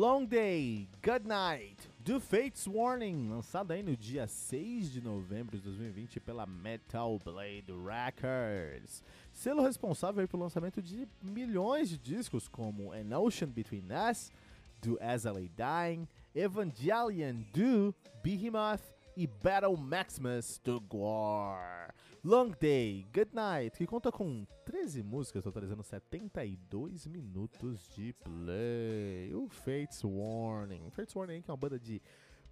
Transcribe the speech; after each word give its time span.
Long 0.00 0.24
Day, 0.24 0.88
Good 1.04 1.28
Night, 1.28 1.76
do 1.98 2.18
Fates 2.18 2.66
Warning, 2.66 3.28
lançado 3.28 3.72
aí 3.72 3.82
no 3.82 3.94
dia 3.94 4.26
6 4.26 4.90
de 4.90 4.98
novembro 5.02 5.58
de 5.58 5.62
2020 5.62 6.18
pela 6.20 6.46
Metal 6.46 7.18
Blade 7.22 7.66
Records. 7.70 9.04
Selo 9.30 9.62
responsável 9.62 10.26
pelo 10.26 10.44
lançamento 10.44 10.80
de 10.80 11.06
milhões 11.20 11.90
de 11.90 11.98
discos 11.98 12.48
como 12.48 12.94
An 12.94 13.18
Ocean 13.18 13.48
Between 13.48 13.88
Us, 14.10 14.32
do 14.80 14.98
As 15.02 15.26
I 15.26 15.32
Lay 15.32 15.50
Dying, 15.54 16.08
Evangelion 16.34 17.42
do 17.52 17.94
Behemoth 18.22 18.80
e 19.14 19.26
Battle 19.26 19.76
Maximus 19.76 20.58
do 20.64 20.80
Gore. 20.80 21.92
Long 22.22 22.50
Day, 22.60 23.06
Good 23.14 23.30
Night, 23.34 23.78
que 23.78 23.86
conta 23.86 24.12
com 24.12 24.46
13 24.66 25.02
músicas, 25.02 25.42
totalizando 25.42 25.82
72 25.82 27.06
minutos 27.06 27.88
de 27.94 28.12
play. 28.12 29.34
O 29.34 29.48
Fates 29.48 30.04
Warning. 30.04 30.90
Fates 30.90 31.16
Warning 31.16 31.40
que 31.40 31.50
é 31.50 31.52
uma 31.52 31.56
banda 31.56 31.78
de 31.78 32.02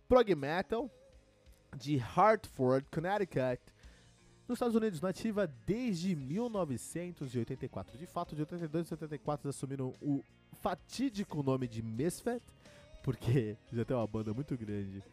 prog 0.09 0.35
metal 0.35 0.91
de 1.77 1.99
Hartford, 1.99 2.87
Connecticut, 2.91 3.61
nos 4.49 4.57
Estados 4.57 4.75
Unidos, 4.75 5.03
nativa 5.03 5.47
desde 5.67 6.17
1984. 6.17 7.99
De 7.99 8.07
fato, 8.07 8.35
de 8.35 8.41
82 8.41 8.91
a 8.91 8.95
84 8.95 9.51
assumiram 9.51 9.93
o 10.01 10.25
fatídico 10.63 11.43
nome 11.43 11.69
de 11.69 11.83
Misfit, 11.83 12.43
porque 13.05 13.59
já 13.71 13.85
tem 13.85 13.95
uma 13.95 14.07
banda 14.07 14.33
muito 14.33 14.57
grande 14.57 15.05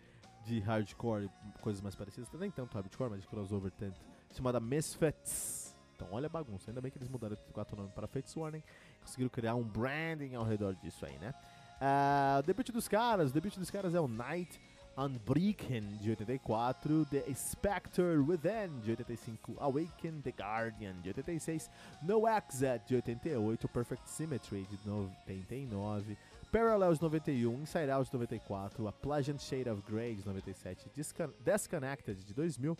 de 0.45 0.59
hardcore, 0.59 1.29
coisas 1.59 1.81
mais 1.81 1.95
parecidas, 1.95 2.29
nem 2.39 2.49
tanto 2.49 2.73
hardcore, 2.75 3.09
mas 3.09 3.21
de 3.21 3.27
crossover 3.27 3.71
tanto, 3.71 3.99
chamada 4.37 4.59
Misfits. 4.59 5.75
Então 5.95 6.07
olha 6.11 6.25
a 6.25 6.29
bagunça, 6.29 6.69
ainda 6.69 6.81
bem 6.81 6.91
que 6.91 6.97
eles 6.97 7.07
mudaram 7.07 7.35
o 7.35 7.53
quatro 7.53 7.75
nomes 7.77 7.93
para 7.93 8.05
Fates 8.05 8.35
Warning, 8.35 8.61
conseguiram 9.01 9.29
criar 9.29 9.55
um 9.55 9.63
branding 9.63 10.35
ao 10.35 10.43
redor 10.43 10.75
disso 10.75 11.05
aí, 11.05 11.17
né? 11.19 11.33
Uh, 11.75 12.39
o 12.39 12.43
debut 12.43 12.69
dos 12.71 12.87
caras, 12.87 13.31
o 13.31 13.33
debut 13.33 13.55
dos 13.57 13.69
caras 13.69 13.95
é 13.95 13.99
o 13.99 14.07
Night 14.07 14.59
Unbreaken 14.97 15.97
de 15.97 16.09
84, 16.11 17.05
The 17.05 17.33
Spectre 17.33 18.17
Within 18.17 18.79
de 18.81 18.91
85, 18.91 19.55
Awaken 19.59 20.21
the 20.21 20.31
Guardian 20.31 21.01
de 21.01 21.09
86, 21.09 21.69
No 22.01 22.27
Exit 22.27 22.87
de 22.87 22.95
88, 22.95 23.67
Perfect 23.67 24.09
Symmetry 24.09 24.65
de 24.65 24.77
99, 24.87 26.17
Parallels 26.49 27.01
91, 27.01 27.61
Inside 27.61 27.91
Out 27.91 28.09
de 28.09 28.13
94, 28.13 28.87
A 28.87 28.91
Pleasant 28.93 29.41
Shade 29.41 29.69
of 29.69 29.81
Grey 29.81 30.15
de 30.15 30.25
97, 30.25 30.89
Discon 30.95 31.29
Disconnected 31.43 32.15
de 32.25 32.33
2000, 32.33 32.77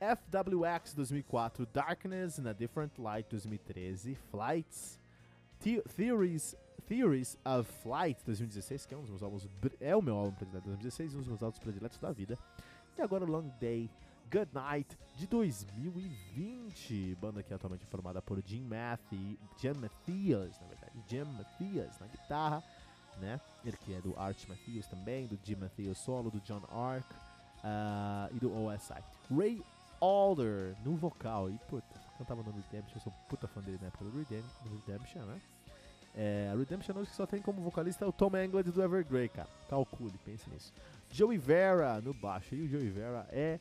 FWX 0.00 0.94
2004, 0.94 1.66
Darkness 1.72 2.38
in 2.38 2.46
a 2.46 2.54
Different 2.54 2.98
Light 2.98 3.28
2013, 3.30 4.16
Flights, 4.30 4.98
The 5.60 5.82
Theories 5.96 6.54
Theories 6.88 7.36
of 7.44 7.68
Flight 7.82 8.24
2016, 8.24 8.86
que 8.86 8.94
é 8.94 8.96
um 8.96 9.02
dos 9.02 9.10
meus 9.10 9.22
álbuns 9.22 9.46
é 9.80 9.94
o 9.94 10.00
meu 10.00 10.16
álbum 10.16 10.32
predileto 10.32 10.62
de 10.62 10.70
2016, 10.70 11.14
um 11.14 11.18
dos 11.18 11.28
meus 11.28 11.42
álbuns 11.42 11.58
prediletos 11.58 11.98
da 11.98 12.10
vida. 12.12 12.38
E 12.96 13.02
agora 13.02 13.26
Long 13.26 13.50
Day, 13.60 13.90
Good 14.32 14.50
Night 14.54 14.96
de 15.16 15.26
2020, 15.26 17.16
banda 17.20 17.42
que 17.42 17.52
é 17.52 17.56
atualmente 17.56 17.84
formada 17.86 18.22
por 18.22 18.42
Jim 18.44 18.62
Matthews, 18.62 19.36
Jim 19.58 19.74
Mathias, 19.74 20.58
na 20.60 20.66
verdade, 20.68 20.92
Jim 21.08 21.24
Mathias 21.24 21.98
na 21.98 22.06
guitarra, 22.06 22.64
né? 23.20 23.38
Ele 23.64 23.76
que 23.76 23.92
é 23.92 24.00
do 24.00 24.18
Art 24.18 24.38
Matthews 24.48 24.86
também, 24.86 25.26
do 25.26 25.38
Jim 25.42 25.56
Matthews 25.56 25.98
solo, 25.98 26.30
do 26.30 26.40
John 26.40 26.62
Ark 26.70 27.06
uh, 27.58 28.34
e 28.34 28.38
do 28.38 28.50
OSI. 28.64 29.02
Ray 29.30 29.62
Alder 30.00 30.76
no 30.84 30.96
vocal, 30.96 31.50
e 31.50 31.58
puta, 31.68 31.86
cantava 32.16 32.42
no 32.42 32.50
Redemption, 32.50 32.96
eu 32.96 33.00
sou 33.00 33.12
puta 33.28 33.46
fã 33.46 33.60
dele 33.60 33.78
na 33.80 33.88
época 33.88 34.04
do 34.04 34.10
Redemption, 34.16 35.22
né? 35.22 35.40
É, 36.14 36.50
a 36.52 36.56
Redemption 36.56 36.96
hoje 36.96 37.10
só 37.10 37.26
tem 37.26 37.40
como 37.40 37.62
vocalista 37.62 38.06
o 38.06 38.12
Tom 38.12 38.34
Anglade 38.34 38.72
do 38.72 38.82
Evergrey, 38.82 39.28
cara. 39.28 39.48
Calcule, 39.68 40.18
pense 40.24 40.48
nisso. 40.50 40.72
Joey 41.10 41.38
Vera 41.38 42.00
no 42.00 42.12
baixo. 42.12 42.54
E 42.54 42.62
o 42.62 42.68
Joey 42.68 42.90
Vera 42.90 43.28
é 43.30 43.60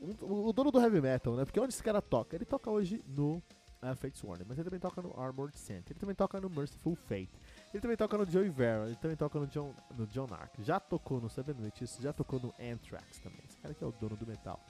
o, 0.00 0.52
dono 0.52 0.70
do 0.70 0.80
heavy 0.80 1.00
metal, 1.00 1.34
né? 1.34 1.44
Porque 1.44 1.60
onde 1.60 1.72
esse 1.72 1.82
cara 1.82 2.02
toca? 2.02 2.36
Ele 2.36 2.44
toca 2.44 2.70
hoje 2.70 3.02
no 3.06 3.36
uh, 3.82 3.96
Fates 3.96 4.22
Warning, 4.22 4.44
mas 4.46 4.58
ele 4.58 4.64
também 4.64 4.80
toca 4.80 5.00
no 5.00 5.18
Armored 5.20 5.56
Saint. 5.58 5.88
Ele 5.88 5.98
também 5.98 6.14
toca 6.14 6.40
no 6.40 6.50
Merciful 6.50 6.96
Fate. 6.96 7.30
Ele 7.72 7.80
também 7.80 7.96
toca 7.96 8.18
no 8.18 8.30
Joey 8.30 8.48
Vera. 8.48 8.86
Ele 8.86 8.96
também 8.96 9.16
toca 9.16 9.38
no 9.38 9.46
John, 9.46 9.72
no 9.96 10.06
John 10.06 10.28
Ark. 10.32 10.62
Já 10.62 10.80
tocou 10.80 11.20
no 11.20 11.28
Seven 11.28 11.56
Witches, 11.62 11.98
já 12.00 12.12
tocou 12.12 12.40
no 12.40 12.52
Anthrax 12.60 13.18
também. 13.20 13.40
Esse 13.48 13.58
cara 13.58 13.74
que 13.74 13.82
é 13.82 13.86
o 13.86 13.92
dono 13.92 14.16
do 14.16 14.26
metal. 14.26 14.60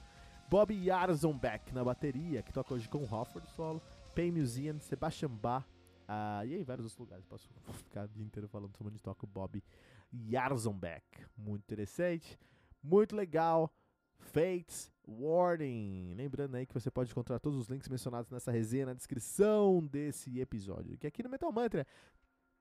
Bob 0.49 0.73
Yarzonbeck 0.73 1.73
na 1.73 1.83
bateria, 1.83 2.41
que 2.41 2.53
toca 2.53 2.73
hoje 2.73 2.87
com 2.87 3.03
Hofford 3.03 3.47
solo. 3.51 3.81
Pay 4.15 4.31
Museum, 4.31 4.79
Sebastian 4.79 5.29
Bach 5.29 5.65
Uh, 6.07 6.45
e 6.45 6.55
aí, 6.55 6.63
vários 6.63 6.85
outros 6.85 6.97
lugares. 6.97 7.25
Posso 7.25 7.49
ficar 7.83 8.05
o 8.05 8.07
dia 8.07 8.23
inteiro 8.23 8.47
falando 8.47 8.75
sobre 8.77 8.93
onde 8.93 9.03
toca 9.03 9.25
o 9.25 9.27
Bob 9.27 9.61
Yarzonbeck. 10.13 11.03
Muito 11.37 11.63
interessante, 11.63 12.39
muito 12.81 13.15
legal. 13.15 13.71
Fates 14.17 14.91
Warning. 15.07 16.13
Lembrando 16.15 16.55
aí 16.55 16.65
que 16.65 16.73
você 16.73 16.89
pode 16.89 17.11
encontrar 17.11 17.39
todos 17.39 17.59
os 17.59 17.67
links 17.67 17.87
mencionados 17.87 18.31
nessa 18.31 18.51
resenha 18.51 18.87
na 18.87 18.93
descrição 18.93 19.85
desse 19.85 20.39
episódio. 20.39 20.97
Que 20.97 21.07
aqui 21.07 21.21
no 21.21 21.29
Metal 21.29 21.51
Mantra 21.51 21.85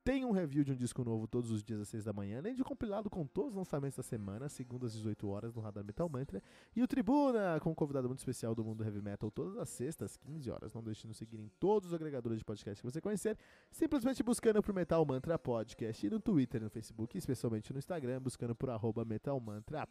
tem 0.06 0.24
um 0.24 0.30
review 0.30 0.62
de 0.62 0.70
um 0.70 0.76
disco 0.76 1.02
novo 1.02 1.26
todos 1.26 1.50
os 1.50 1.64
dias 1.64 1.80
às 1.80 1.88
6 1.88 2.04
da 2.04 2.12
manhã, 2.12 2.38
além 2.38 2.54
de 2.54 2.62
compilado 2.62 3.10
com 3.10 3.26
todos 3.26 3.50
os 3.50 3.56
lançamentos 3.56 3.96
da 3.96 4.04
semana, 4.04 4.48
segundas 4.48 4.92
às 4.92 4.98
18 4.98 5.26
horas 5.26 5.52
no 5.52 5.60
Radar 5.60 5.84
Metal 5.84 6.08
Mantra. 6.08 6.40
E 6.76 6.80
o 6.80 6.86
Tribuna, 6.86 7.58
com 7.60 7.72
um 7.72 7.74
convidado 7.74 8.06
muito 8.06 8.20
especial 8.20 8.54
do 8.54 8.64
mundo 8.64 8.84
heavy 8.84 9.02
metal, 9.02 9.32
todas 9.32 9.56
as 9.56 9.68
sextas, 9.68 10.12
às 10.12 10.16
15 10.16 10.48
horas. 10.48 10.72
Não 10.72 10.80
deixe 10.80 11.00
de 11.00 11.08
nos 11.08 11.16
seguir 11.16 11.40
em 11.40 11.50
todos 11.58 11.88
os 11.88 11.94
agregadores 11.94 12.38
de 12.38 12.44
podcast 12.44 12.80
que 12.80 12.88
você 12.88 13.00
conhecer, 13.00 13.36
simplesmente 13.68 14.22
buscando 14.22 14.62
por 14.62 14.72
Metal 14.72 15.04
Mantra 15.04 15.36
Podcast 15.36 16.06
e 16.06 16.08
no 16.08 16.20
Twitter 16.20 16.62
no 16.62 16.70
Facebook, 16.70 17.18
especialmente 17.18 17.72
no 17.72 17.78
Instagram, 17.80 18.20
buscando 18.20 18.54
por 18.54 18.70
arroba 18.70 19.04
Metal 19.04 19.40
Mantra. 19.40 19.88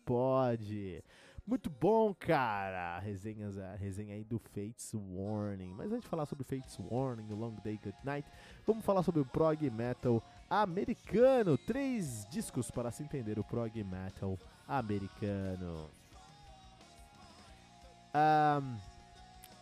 Muito 1.48 1.70
bom, 1.70 2.12
cara! 2.12 2.98
Resenhas, 2.98 3.56
a 3.60 3.76
resenha 3.76 4.16
aí 4.16 4.24
do 4.24 4.40
Fates 4.40 4.92
Warning. 4.96 5.76
Mas 5.76 5.92
antes 5.92 6.02
de 6.02 6.10
falar 6.10 6.26
sobre 6.26 6.44
Fates 6.44 6.76
Warning, 6.80 7.32
o 7.32 7.36
Long 7.36 7.54
Day 7.64 7.80
Good 7.84 7.98
Night, 8.04 8.28
vamos 8.66 8.84
falar 8.84 9.04
sobre 9.04 9.22
o 9.22 9.26
prog 9.26 9.70
metal 9.70 10.24
americano. 10.50 11.56
Três 11.56 12.26
discos 12.32 12.72
para 12.72 12.90
se 12.90 13.04
entender 13.04 13.38
o 13.38 13.44
prog 13.44 13.84
metal 13.84 14.40
americano. 14.68 15.88
Um, 18.16 18.78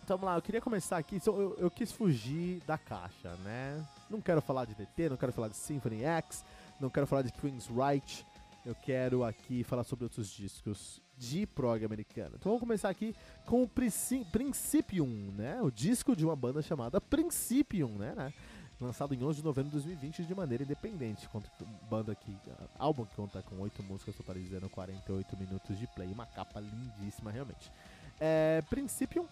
então 0.04 0.18
vamos 0.18 0.26
lá, 0.26 0.38
eu 0.38 0.42
queria 0.42 0.62
começar 0.62 0.98
aqui. 0.98 1.20
Eu, 1.26 1.58
eu, 1.58 1.70
quis 1.70 1.92
fugir 1.92 2.62
da 2.66 2.78
caixa, 2.78 3.36
né? 3.44 3.86
Não 4.10 4.22
quero 4.22 4.42
falar 4.42 4.64
de 4.64 4.74
DT, 4.74 5.10
não 5.10 5.18
quero 5.18 5.34
falar 5.34 5.50
de 5.50 5.58
Symphony 5.58 6.04
X, 6.04 6.46
não 6.80 6.90
quero 6.90 7.06
falar 7.06 7.24
de 7.24 7.32
Queen's 7.34 7.68
Right. 7.68 8.26
Eu 8.66 8.74
quero 8.74 9.26
aqui 9.26 9.66
falar 9.66 9.84
sobre 9.84 10.06
outros 10.06 10.30
discos 10.30 11.02
de 11.24 11.46
prog 11.48 11.84
americano. 11.86 12.36
Então 12.36 12.52
vamos 12.52 12.60
começar 12.60 12.90
aqui 12.90 13.16
com 13.46 13.64
o 13.64 13.68
Principium, 13.68 15.34
né? 15.38 15.62
O 15.62 15.72
disco 15.72 16.16
de 16.16 16.26
uma 16.26 16.36
banda 16.36 16.62
chamada 16.62 17.00
Principium, 17.00 17.98
né? 17.98 18.14
né? 18.16 18.34
Lançado 18.82 19.14
em 19.14 19.24
11 19.24 19.38
de 19.38 19.44
novembro 19.44 19.70
de 19.70 19.78
2020 19.78 20.26
de 20.26 20.36
maneira 20.36 20.64
independente. 20.64 21.30
Banda 21.90 22.14
que, 22.14 22.36
álbum 22.78 23.06
que 23.06 23.16
conta 23.16 23.42
com 23.42 23.60
8 23.60 23.82
músicas, 23.84 24.16
totalizando 24.16 24.70
48 24.70 25.38
minutos 25.38 25.80
de 25.80 25.88
play. 25.88 26.12
Uma 26.12 26.26
capa 26.26 26.60
lindíssima, 26.60 27.32
realmente. 27.32 27.72
É, 28.20 28.62
Principium, 28.70 29.26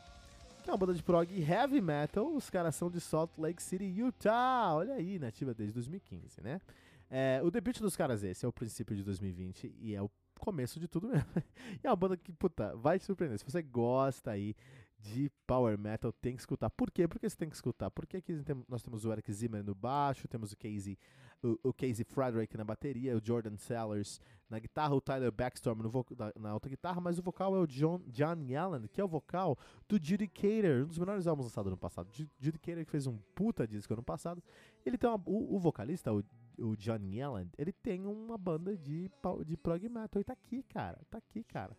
que 0.63 0.69
é 0.69 0.73
uma 0.73 0.77
banda 0.77 0.93
de 0.93 1.03
prog 1.03 1.27
heavy 1.41 1.81
metal. 1.81 2.33
Os 2.33 2.49
caras 2.49 2.75
são 2.75 2.89
de 2.89 3.01
Salt 3.01 3.31
Lake 3.37 3.61
City, 3.61 3.83
Utah. 3.83 4.75
Olha 4.75 4.93
aí, 4.93 5.19
nativa 5.19 5.53
desde 5.53 5.73
2015, 5.73 6.41
né? 6.41 6.61
É, 7.09 7.41
o 7.43 7.51
debut 7.51 7.77
dos 7.79 7.93
caras 7.97 8.23
esse 8.23 8.45
é 8.45 8.47
o 8.47 8.53
princípio 8.53 8.95
de 8.95 9.03
2020 9.03 9.75
e 9.81 9.93
é 9.93 10.01
o 10.01 10.09
começo 10.41 10.79
de 10.79 10.87
tudo 10.87 11.07
mesmo. 11.07 11.27
e 11.83 11.87
é 11.87 11.89
uma 11.89 11.95
banda 11.95 12.17
que, 12.17 12.31
puta, 12.31 12.75
vai 12.75 12.99
te 12.99 13.05
surpreender. 13.05 13.37
Se 13.39 13.45
você 13.45 13.61
gosta 13.61 14.31
aí 14.31 14.55
de 14.99 15.31
power 15.47 15.77
metal, 15.77 16.11
tem 16.11 16.35
que 16.35 16.41
escutar. 16.41 16.69
Por 16.69 16.91
quê? 16.91 17.07
Porque 17.07 17.29
você 17.29 17.35
tem 17.35 17.49
que 17.49 17.55
escutar. 17.55 17.89
Porque 17.89 18.17
aqui 18.17 18.43
nós 18.67 18.81
temos 18.81 19.05
o 19.05 19.11
Eric 19.11 19.31
Zimmer 19.31 19.63
no 19.63 19.73
baixo, 19.73 20.27
temos 20.27 20.51
o 20.51 20.57
Casey, 20.57 20.97
o, 21.43 21.69
o 21.69 21.73
Casey 21.73 22.05
Frederick 22.05 22.55
na 22.55 22.63
bateria, 22.63 23.17
o 23.17 23.21
Jordan 23.23 23.57
Sellers 23.57 24.19
na 24.49 24.59
guitarra, 24.59 24.93
o 24.93 25.01
Tyler 25.01 25.31
Backstorm 25.31 25.81
na, 25.81 26.33
na 26.39 26.49
alta 26.49 26.69
guitarra, 26.69 27.01
mas 27.01 27.17
o 27.17 27.21
vocal 27.21 27.55
é 27.55 27.59
o 27.59 27.65
John, 27.65 28.01
John 28.07 28.37
Yellen, 28.47 28.87
que 28.87 29.01
é 29.01 29.03
o 29.03 29.07
vocal 29.07 29.57
do 29.87 29.97
Judicator, 30.01 30.83
um 30.83 30.87
dos 30.87 30.99
melhores 30.99 31.25
álbuns 31.25 31.45
lançados 31.47 31.71
no 31.71 31.77
passado. 31.77 32.09
Judicator 32.39 32.85
que 32.85 32.91
fez 32.91 33.07
um 33.07 33.17
puta 33.33 33.67
disco 33.67 33.93
ano 33.93 34.03
passado. 34.03 34.43
Ele 34.85 34.97
tem 34.97 35.09
uma, 35.09 35.21
o, 35.25 35.55
o 35.55 35.59
vocalista, 35.59 36.13
o 36.13 36.23
o 36.57 36.75
John 36.75 36.99
Yelland, 37.03 37.49
ele 37.57 37.71
tem 37.71 38.05
uma 38.05 38.37
banda 38.37 38.77
de, 38.77 39.09
de 39.45 39.57
prog 39.57 39.89
metal 39.89 40.21
e 40.21 40.23
tá 40.23 40.33
aqui, 40.33 40.63
cara. 40.63 40.99
Tá 41.09 41.17
aqui, 41.17 41.43
cara. 41.43 41.75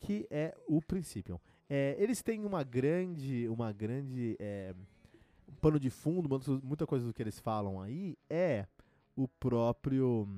Que 0.00 0.26
é 0.30 0.56
o 0.66 0.80
Principium. 0.80 1.38
É, 1.68 1.96
eles 1.98 2.22
têm 2.22 2.44
uma 2.44 2.62
grande, 2.62 3.48
uma 3.48 3.72
grande 3.72 4.36
é, 4.38 4.74
pano 5.60 5.78
de 5.78 5.90
fundo, 5.90 6.28
muita 6.62 6.86
coisa 6.86 7.06
do 7.06 7.12
que 7.12 7.22
eles 7.22 7.38
falam 7.38 7.80
aí 7.80 8.16
é 8.28 8.66
o 9.16 9.28
próprio 9.28 10.28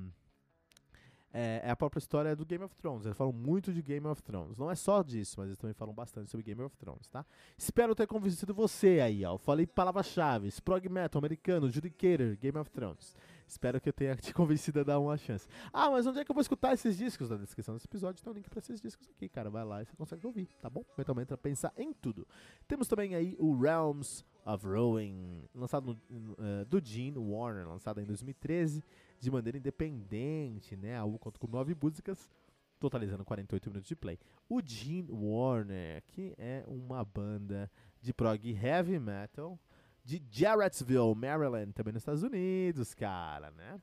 é, 1.37 1.59
é, 1.65 1.69
a 1.69 1.75
própria 1.75 1.99
história 1.99 2.33
do 2.33 2.45
Game 2.45 2.63
of 2.63 2.73
Thrones. 2.77 3.05
Eles 3.05 3.17
falam 3.17 3.33
muito 3.33 3.73
de 3.73 3.81
Game 3.81 4.07
of 4.07 4.23
Thrones. 4.23 4.57
Não 4.57 4.71
é 4.71 4.75
só 4.75 5.03
disso, 5.03 5.35
mas 5.37 5.47
eles 5.47 5.57
também 5.57 5.73
falam 5.73 5.93
bastante 5.93 6.31
sobre 6.31 6.45
Game 6.45 6.61
of 6.61 6.73
Thrones, 6.77 7.09
tá? 7.09 7.25
Espero 7.57 7.93
ter 7.93 8.07
convencido 8.07 8.53
você 8.53 9.01
aí, 9.01 9.25
ó. 9.25 9.37
Falei 9.37 9.67
palavras-chave: 9.67 10.49
Prog 10.63 10.87
Metal, 10.87 11.19
Americano, 11.19 11.69
Judicator, 11.69 12.37
Game 12.37 12.57
of 12.57 12.71
Thrones. 12.71 13.13
Espero 13.47 13.79
que 13.79 13.89
eu 13.89 13.93
tenha 13.93 14.15
te 14.15 14.33
convencido 14.33 14.79
a 14.79 14.83
dar 14.83 14.99
uma 14.99 15.17
chance. 15.17 15.47
Ah, 15.71 15.89
mas 15.91 16.05
onde 16.07 16.19
é 16.19 16.25
que 16.25 16.31
eu 16.31 16.33
vou 16.33 16.41
escutar 16.41 16.73
esses 16.73 16.97
discos? 16.97 17.29
Na 17.29 17.37
descrição 17.37 17.75
desse 17.75 17.85
episódio 17.85 18.23
tem 18.23 18.31
um 18.31 18.35
link 18.35 18.49
pra 18.49 18.59
esses 18.59 18.81
discos 18.81 19.07
aqui, 19.09 19.29
cara. 19.29 19.49
Vai 19.49 19.63
lá 19.63 19.81
e 19.81 19.85
você 19.85 19.95
consegue 19.95 20.25
ouvir, 20.25 20.47
tá 20.61 20.69
bom? 20.69 20.83
Metal 20.97 21.15
Mantra 21.15 21.37
pensa 21.37 21.71
em 21.77 21.93
tudo. 21.93 22.27
Temos 22.67 22.87
também 22.87 23.15
aí 23.15 23.35
o 23.39 23.57
Realms 23.57 24.25
of 24.45 24.65
Rowing, 24.65 25.43
lançado 25.53 25.97
no, 26.09 26.33
uh, 26.33 26.65
do 26.67 26.83
Gene 26.83 27.17
Warner, 27.17 27.67
lançado 27.67 27.99
em 27.99 28.05
2013 28.05 28.83
de 29.19 29.31
maneira 29.31 29.57
independente, 29.57 30.75
né? 30.75 30.97
Algo 30.97 31.17
conta 31.17 31.39
com 31.39 31.47
nove 31.47 31.75
músicas, 31.79 32.31
totalizando 32.79 33.25
48 33.25 33.69
minutos 33.69 33.87
de 33.87 33.95
play. 33.95 34.19
O 34.47 34.61
Gene 34.61 35.11
Warner, 35.11 36.03
que 36.07 36.33
é 36.37 36.63
uma 36.67 37.03
banda 37.03 37.71
de 38.01 38.13
prog 38.13 38.51
heavy 38.51 38.99
metal 38.99 39.59
de 40.05 40.21
Jarrettsville, 40.29 41.15
Maryland, 41.15 41.73
também 41.73 41.91
nos 41.91 42.01
Estados 42.01 42.21
Unidos, 42.21 42.93
cara, 42.93 43.49
né? 43.51 43.81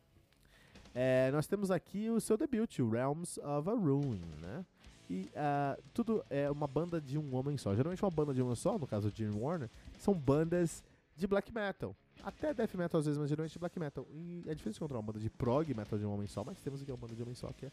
É, 0.95 1.31
nós 1.33 1.47
temos 1.47 1.71
aqui 1.71 2.09
o 2.09 2.21
seu 2.21 2.37
debut, 2.37 2.79
Realms 2.79 3.39
of 3.39 3.69
a 3.69 3.73
Ruin, 3.73 4.23
né? 4.41 4.65
E 5.11 5.29
uh, 5.35 5.83
tudo 5.93 6.25
é 6.31 6.51
uma 6.51 6.67
banda 6.67 7.01
de 7.01 7.19
um 7.19 7.35
homem 7.35 7.59
só. 7.59 7.75
Geralmente 7.75 8.03
uma 8.03 8.11
banda 8.11 8.33
de 8.33 8.41
um 8.41 8.47
homem 8.47 8.57
só, 8.57 8.79
no 8.79 8.87
caso 8.87 9.11
do 9.11 9.17
Gene 9.17 9.37
Warner, 9.37 9.69
são 9.99 10.15
bandas 10.15 10.83
de 11.17 11.27
black 11.27 11.53
metal. 11.53 11.95
Até 12.23 12.55
death 12.55 12.75
metal 12.75 13.01
às 13.01 13.07
vezes, 13.07 13.19
mas 13.19 13.29
geralmente 13.29 13.59
black 13.59 13.79
metal. 13.79 14.07
E 14.13 14.45
é 14.47 14.55
difícil 14.55 14.79
encontrar 14.79 14.99
uma 14.99 15.03
banda 15.03 15.19
de 15.19 15.29
prog 15.29 15.75
metal 15.75 15.99
de 15.99 16.07
um 16.07 16.15
homem 16.15 16.29
só, 16.29 16.45
mas 16.45 16.61
temos 16.61 16.81
aqui 16.81 16.93
uma 16.93 16.97
banda 16.97 17.15
de 17.15 17.21
um 17.21 17.25
homem 17.25 17.35
só, 17.35 17.53
que 17.53 17.67
é 17.67 17.73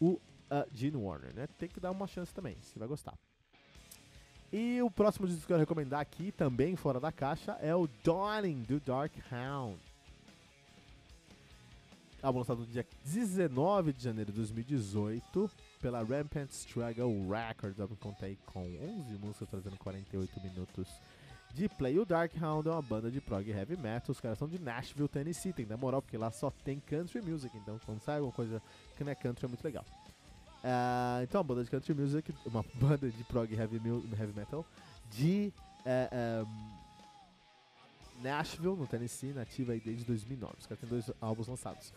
o 0.00 0.12
uh, 0.12 0.20
Gene 0.72 0.96
Warner, 0.96 1.34
né? 1.34 1.46
Tem 1.58 1.68
que 1.68 1.80
dar 1.80 1.90
uma 1.90 2.06
chance 2.06 2.32
também, 2.32 2.56
você 2.60 2.78
vai 2.78 2.86
gostar. 2.86 3.18
E 4.52 4.80
o 4.80 4.90
próximo 4.90 5.26
disco 5.26 5.46
que 5.46 5.52
eu 5.52 5.58
recomendar 5.58 6.00
aqui, 6.00 6.32
também 6.32 6.74
fora 6.74 6.98
da 6.98 7.12
caixa, 7.12 7.52
é 7.60 7.74
o 7.74 7.86
Dawning 8.02 8.62
do 8.62 8.80
Dark 8.80 9.12
Hound. 9.30 9.78
Álbum 12.22 12.40
lançado 12.40 12.60
no 12.60 12.66
dia 12.66 12.84
19 13.04 13.92
de 13.92 14.02
janeiro 14.02 14.32
de 14.32 14.38
2018 14.38 15.50
pela 15.80 16.02
Rampant 16.02 16.50
Struggle 16.50 17.28
Records. 17.28 17.78
Eu 17.78 17.88
contei 18.00 18.36
com 18.46 18.64
11 18.64 19.18
músicas, 19.18 19.48
trazendo 19.48 19.76
48 19.76 20.40
minutos 20.40 20.88
de 21.54 21.68
play. 21.68 21.98
O 21.98 22.04
Darkhound 22.04 22.68
é 22.68 22.72
uma 22.72 22.82
banda 22.82 23.10
de 23.10 23.20
prog 23.20 23.48
heavy 23.48 23.76
metal. 23.76 24.10
Os 24.10 24.20
caras 24.20 24.38
são 24.38 24.48
de 24.48 24.58
Nashville, 24.58 25.08
Tennessee. 25.08 25.52
Tem 25.52 25.66
da 25.66 25.76
moral, 25.76 26.02
porque 26.02 26.16
lá 26.16 26.30
só 26.30 26.50
tem 26.50 26.80
country 26.80 27.20
music. 27.20 27.56
Então, 27.56 27.78
quando 27.84 28.00
sai 28.00 28.16
alguma 28.16 28.32
coisa 28.32 28.62
que 28.96 29.04
não 29.04 29.12
é 29.12 29.14
country, 29.14 29.44
é 29.44 29.48
muito 29.48 29.64
legal. 29.64 29.84
Uh, 30.58 31.22
então, 31.22 31.40
uma 31.40 31.44
banda 31.44 31.64
de 31.64 31.70
country 31.70 31.94
music, 31.94 32.34
uma 32.44 32.64
banda 32.74 33.08
de 33.08 33.24
prog 33.24 33.52
heavy, 33.54 33.80
heavy 34.18 34.32
metal 34.34 34.64
de 35.10 35.52
uh, 35.80 35.88
é, 35.88 36.44
um, 36.44 36.46
é, 38.20 38.22
Nashville, 38.22 38.76
no 38.76 38.86
Tennessee, 38.86 39.32
nativa 39.32 39.72
aí 39.72 39.80
desde 39.80 40.04
2009. 40.04 40.54
Os 40.58 40.66
caras 40.66 40.80
têm 40.80 40.88
dois 40.88 41.10
álbuns 41.20 41.46
lançados. 41.46 41.92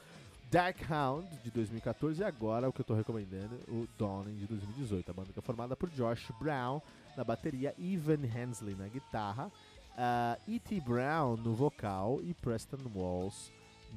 Darkhound, 0.51 1.27
de 1.43 1.49
2014, 1.49 2.21
e 2.21 2.23
agora 2.23 2.67
o 2.67 2.73
que 2.73 2.81
eu 2.81 2.85
tô 2.85 2.93
recomendando, 2.93 3.55
o 3.69 3.87
Dawning, 3.97 4.35
de 4.35 4.47
2018. 4.47 5.09
A 5.09 5.13
banda 5.13 5.33
que 5.33 5.39
é 5.39 5.41
formada 5.41 5.75
por 5.75 5.89
Josh 5.89 6.29
Brown, 6.39 6.81
na 7.15 7.23
bateria, 7.23 7.73
Evan 7.79 8.25
Hensley 8.25 8.75
na 8.75 8.87
guitarra, 8.87 9.47
uh, 9.47 10.41
E.T. 10.47 10.81
Brown 10.81 11.37
no 11.37 11.53
vocal 11.53 12.19
e 12.21 12.33
Preston 12.33 12.79
Walls 12.93 13.51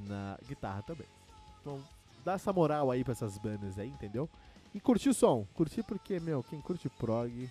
na 0.07 0.37
guitarra 0.47 0.81
também. 0.81 1.07
Então, 1.61 1.81
dá 2.25 2.33
essa 2.33 2.51
moral 2.51 2.89
aí 2.89 3.03
pra 3.03 3.13
essas 3.13 3.37
bandas 3.37 3.77
aí, 3.77 3.87
entendeu? 3.87 4.27
E 4.73 4.79
curtir 4.79 5.09
o 5.09 5.13
som. 5.13 5.45
Curtir 5.53 5.83
porque, 5.83 6.19
meu, 6.19 6.43
quem 6.43 6.59
curte 6.59 6.89
prog, 6.89 7.49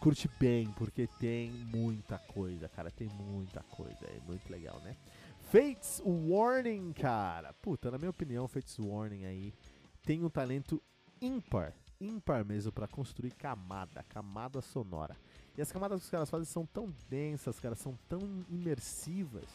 curte 0.00 0.28
bem, 0.38 0.68
porque 0.72 1.06
tem 1.18 1.50
muita 1.50 2.18
coisa, 2.18 2.68
cara. 2.68 2.90
Tem 2.90 3.08
muita 3.08 3.62
coisa. 3.62 4.04
É 4.04 4.20
muito 4.26 4.50
legal, 4.50 4.78
né? 4.80 4.96
Fates 5.52 6.02
Warning, 6.04 6.92
cara. 6.92 7.54
Puta, 7.54 7.90
na 7.90 7.96
minha 7.96 8.10
opinião, 8.10 8.48
Fates 8.48 8.76
Warning 8.78 9.24
aí 9.24 9.54
tem 10.02 10.24
um 10.24 10.28
talento 10.28 10.82
ímpar 11.22 11.72
ímpar 11.98 12.44
mesmo 12.44 12.70
para 12.70 12.86
construir 12.86 13.30
camada, 13.30 14.02
camada 14.02 14.60
sonora. 14.60 15.16
E 15.56 15.62
as 15.62 15.72
camadas 15.72 16.00
que 16.00 16.04
os 16.04 16.10
caras 16.10 16.28
fazem 16.28 16.44
são 16.44 16.66
tão 16.66 16.92
densas, 17.08 17.58
cara, 17.58 17.74
são 17.74 17.98
tão 18.06 18.20
imersivas 18.50 19.48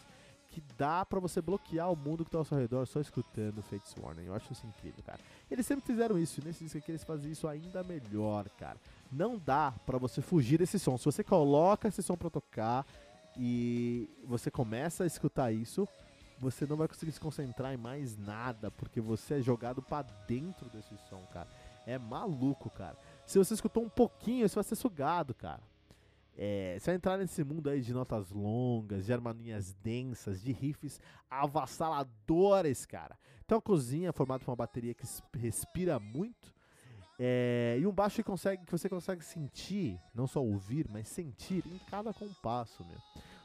que 0.51 0.61
dá 0.77 1.05
para 1.05 1.19
você 1.19 1.41
bloquear 1.41 1.91
o 1.91 1.95
mundo 1.95 2.25
que 2.25 2.29
tá 2.29 2.37
ao 2.37 2.45
seu 2.45 2.57
redor 2.57 2.85
só 2.85 2.99
escutando 2.99 3.63
Fates 3.63 3.95
Warning. 3.97 4.25
Eu 4.25 4.35
acho 4.35 4.51
isso 4.51 4.67
incrível, 4.67 5.01
cara. 5.03 5.19
Eles 5.49 5.65
sempre 5.65 5.85
fizeram 5.85 6.19
isso, 6.19 6.41
e 6.41 6.43
nesse 6.43 6.65
disco 6.65 6.77
aqui 6.77 6.91
eles 6.91 7.03
fazem 7.03 7.31
isso 7.31 7.47
ainda 7.47 7.81
melhor, 7.83 8.49
cara. 8.59 8.77
Não 9.11 9.37
dá 9.37 9.73
para 9.85 9.97
você 9.97 10.21
fugir 10.21 10.59
desse 10.59 10.77
som. 10.77 10.97
Se 10.97 11.05
você 11.05 11.23
coloca 11.23 11.87
esse 11.87 12.03
som 12.03 12.17
pra 12.17 12.29
tocar 12.29 12.85
e 13.37 14.09
você 14.25 14.51
começa 14.51 15.05
a 15.05 15.07
escutar 15.07 15.53
isso, 15.53 15.87
você 16.37 16.65
não 16.65 16.75
vai 16.75 16.87
conseguir 16.87 17.13
se 17.13 17.19
concentrar 17.19 17.73
em 17.73 17.77
mais 17.77 18.17
nada, 18.17 18.69
porque 18.69 18.99
você 18.99 19.35
é 19.35 19.41
jogado 19.41 19.81
para 19.81 20.05
dentro 20.27 20.69
desse 20.69 20.97
som, 21.09 21.21
cara. 21.31 21.47
É 21.87 21.97
maluco, 21.97 22.69
cara. 22.69 22.97
Se 23.25 23.37
você 23.37 23.53
escutou 23.53 23.83
um 23.83 23.89
pouquinho, 23.89 24.47
você 24.47 24.55
vai 24.55 24.63
ser 24.65 24.75
sugado, 24.75 25.33
cara. 25.33 25.61
É, 26.43 26.79
vai 26.83 26.95
entrar 26.95 27.19
nesse 27.19 27.43
mundo 27.43 27.69
aí 27.69 27.81
de 27.81 27.93
notas 27.93 28.31
longas, 28.31 29.05
de 29.05 29.13
harmonias 29.13 29.75
densas, 29.75 30.41
de 30.41 30.51
riffs 30.51 30.99
avassaladores, 31.29 32.83
cara. 32.83 33.15
Então 33.45 33.59
a 33.59 33.61
cozinha 33.61 34.09
é 34.09 34.11
formada 34.11 34.43
por 34.43 34.49
uma 34.49 34.55
bateria 34.55 34.95
que 34.95 35.05
respira 35.37 35.99
muito. 35.99 36.51
É, 37.19 37.77
e 37.79 37.85
um 37.85 37.91
baixo 37.91 38.15
que, 38.15 38.23
consegue, 38.23 38.65
que 38.65 38.71
você 38.71 38.89
consegue 38.89 39.23
sentir, 39.23 39.99
não 40.15 40.25
só 40.25 40.43
ouvir, 40.43 40.87
mas 40.89 41.07
sentir 41.09 41.63
em 41.67 41.77
cada 41.91 42.11
compasso, 42.11 42.83
meu. 42.85 42.97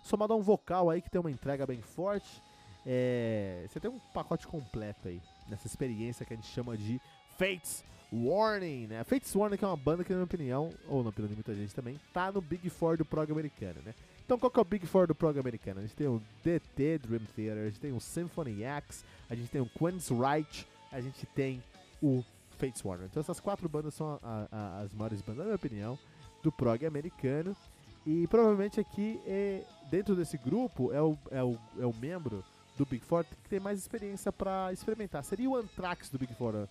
Somado 0.03 0.33
a 0.33 0.37
um 0.37 0.43
vocal 0.43 0.89
aí 0.89 1.03
que 1.03 1.11
tem 1.11 1.21
uma 1.21 1.31
entrega 1.31 1.67
bem 1.67 1.83
forte, 1.83 2.43
é, 2.87 3.67
você 3.69 3.79
tem 3.79 3.91
um 3.91 3.99
pacote 4.15 4.47
completo 4.47 5.09
aí, 5.09 5.21
nessa 5.50 5.67
experiência 5.67 6.25
que 6.25 6.33
a 6.33 6.37
gente 6.37 6.49
chama 6.49 6.79
de 6.79 6.99
Fates 7.37 7.85
Warning, 8.13 8.87
né? 8.87 9.05
Fates 9.05 9.35
Warning 9.35 9.57
que 9.57 9.65
é 9.65 9.69
uma 9.69 9.77
banda 9.77 10.05
que, 10.05 10.11
na 10.11 10.17
minha 10.17 10.25
opinião, 10.25 10.73
ou 10.89 11.03
na 11.03 11.11
opinião 11.11 11.29
de 11.29 11.35
muita 11.35 11.55
gente 11.55 11.75
também, 11.75 12.01
tá 12.13 12.31
no 12.31 12.41
Big 12.41 12.69
Four 12.71 12.97
do 12.97 13.05
prog 13.05 13.31
americano, 13.31 13.81
né? 13.85 13.95
Então 14.25 14.39
qual 14.39 14.51
que 14.51 14.59
é 14.59 14.63
o 14.63 14.65
Big 14.65 14.87
Four 14.87 15.07
do 15.07 15.15
prog 15.15 15.39
americano? 15.39 15.81
A 15.81 15.83
gente 15.83 15.95
tem 15.95 16.09
o 16.09 16.21
DT 16.43 16.99
Dream 16.99 17.23
Theater, 17.35 17.63
a 17.63 17.67
gente 17.67 17.81
tem 17.81 17.93
o 17.93 18.01
Symphony 18.01 18.63
X, 18.65 19.05
a 19.31 19.35
gente 19.35 19.51
tem 19.51 19.61
o 19.61 19.67
Queen's 19.67 20.09
Right, 20.09 20.67
a 20.91 21.01
gente 21.01 21.25
tem 21.27 21.63
o 22.03 22.25
Fates 22.59 22.83
Warning. 22.83 23.07
Então 23.07 23.21
essas 23.21 23.41
quatro 23.41 23.69
bandas 23.69 23.95
são 23.95 24.19
a, 24.23 24.49
a, 24.51 24.81
as 24.81 24.93
maiores 24.93 25.21
bandas, 25.21 25.39
na 25.39 25.45
minha 25.45 25.57
opinião, 25.57 25.99
do 26.43 26.51
prog 26.51 26.85
americano. 26.85 27.57
E 28.05 28.27
provavelmente 28.29 28.81
aqui, 28.81 29.21
é, 29.27 29.65
dentro 29.91 30.15
desse 30.15 30.39
grupo, 30.39 30.93
é 30.93 31.03
o, 31.03 31.19
é, 31.31 31.43
o, 31.43 31.59
é 31.79 31.87
o 31.87 31.95
membro 31.95 32.45
do 32.77 32.85
Big 32.85 33.05
Four 33.05 33.25
que 33.25 33.49
tem 33.49 33.59
mais 33.59 33.79
experiência 33.79 34.33
para 34.33 34.73
experimentar. 34.73 35.25
Seria 35.25 35.49
o 35.49 35.57
Anthrax 35.57 36.11
do 36.11 36.19
Big 36.19 36.35
Four, 36.35 36.69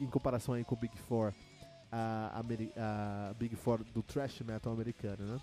em 0.00 0.06
comparação 0.06 0.54
aí 0.54 0.64
com 0.64 0.74
o 0.74 0.78
Big 0.78 0.96
Four, 0.96 1.32
a, 1.90 2.40
a, 2.40 3.34
Big 3.34 3.56
Four 3.56 3.84
do 3.84 4.02
thrash 4.02 4.40
metal 4.40 4.72
americano, 4.72 5.24
né? 5.24 5.40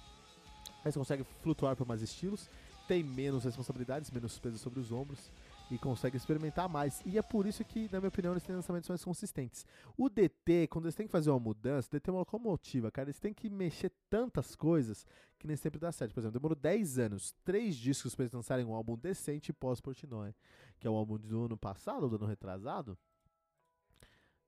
Aí 0.84 0.92
você 0.92 1.00
consegue 1.00 1.24
flutuar 1.42 1.76
por 1.76 1.88
mais 1.88 2.02
estilos, 2.02 2.50
tem 2.88 3.04
menos 3.04 3.44
responsabilidades, 3.44 4.10
menos 4.12 4.38
peso 4.40 4.58
sobre 4.58 4.80
os 4.80 4.92
ombros 4.92 5.32
e 5.70 5.78
consegue 5.78 6.16
experimentar 6.16 6.70
mais. 6.70 7.02
E 7.06 7.18
é 7.18 7.22
por 7.22 7.46
isso 7.46 7.64
que, 7.66 7.90
na 7.92 8.00
minha 8.00 8.08
opinião, 8.08 8.34
eles 8.34 8.44
têm 8.44 8.56
lançamentos 8.56 8.88
mais 8.88 9.04
consistentes. 9.04 9.66
O 9.98 10.10
DT, 10.10 10.68
quando 10.68 10.86
eles 10.86 10.96
têm 10.96 11.06
que 11.06 11.12
fazer 11.12 11.30
uma 11.30 11.40
mudança, 11.40 11.90
o 11.90 11.92
DT 11.92 12.10
é 12.10 12.14
uma 12.14 12.20
locomotiva, 12.20 12.90
cara. 12.90 13.08
Eles 13.10 13.20
têm 13.20 13.34
que 13.34 13.50
mexer 13.50 13.92
tantas 14.10 14.56
coisas 14.56 15.06
que 15.38 15.46
nem 15.46 15.58
sempre 15.58 15.80
dá 15.80 15.92
certo. 15.92 16.14
Por 16.14 16.22
exemplo, 16.22 16.40
demorou 16.40 16.56
10 16.56 17.00
anos, 17.00 17.36
3 17.44 17.76
discos 17.76 18.16
para 18.16 18.24
eles 18.24 18.34
lançarem 18.34 18.66
um 18.66 18.74
álbum 18.74 18.98
decente 18.98 19.52
pós-Portnoy, 19.52 20.34
que 20.80 20.88
é 20.88 20.90
o 20.90 20.96
álbum 20.96 21.18
do 21.18 21.46
ano 21.46 21.58
passado, 21.58 22.08
do 22.08 22.16
ano 22.16 22.26
retrasado. 22.26 22.98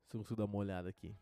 Se 0.09 0.17
eu 0.17 0.21
consigo 0.21 0.37
dar 0.37 0.45
uma 0.45 0.57
olhada 0.57 0.89
aqui. 0.89 1.15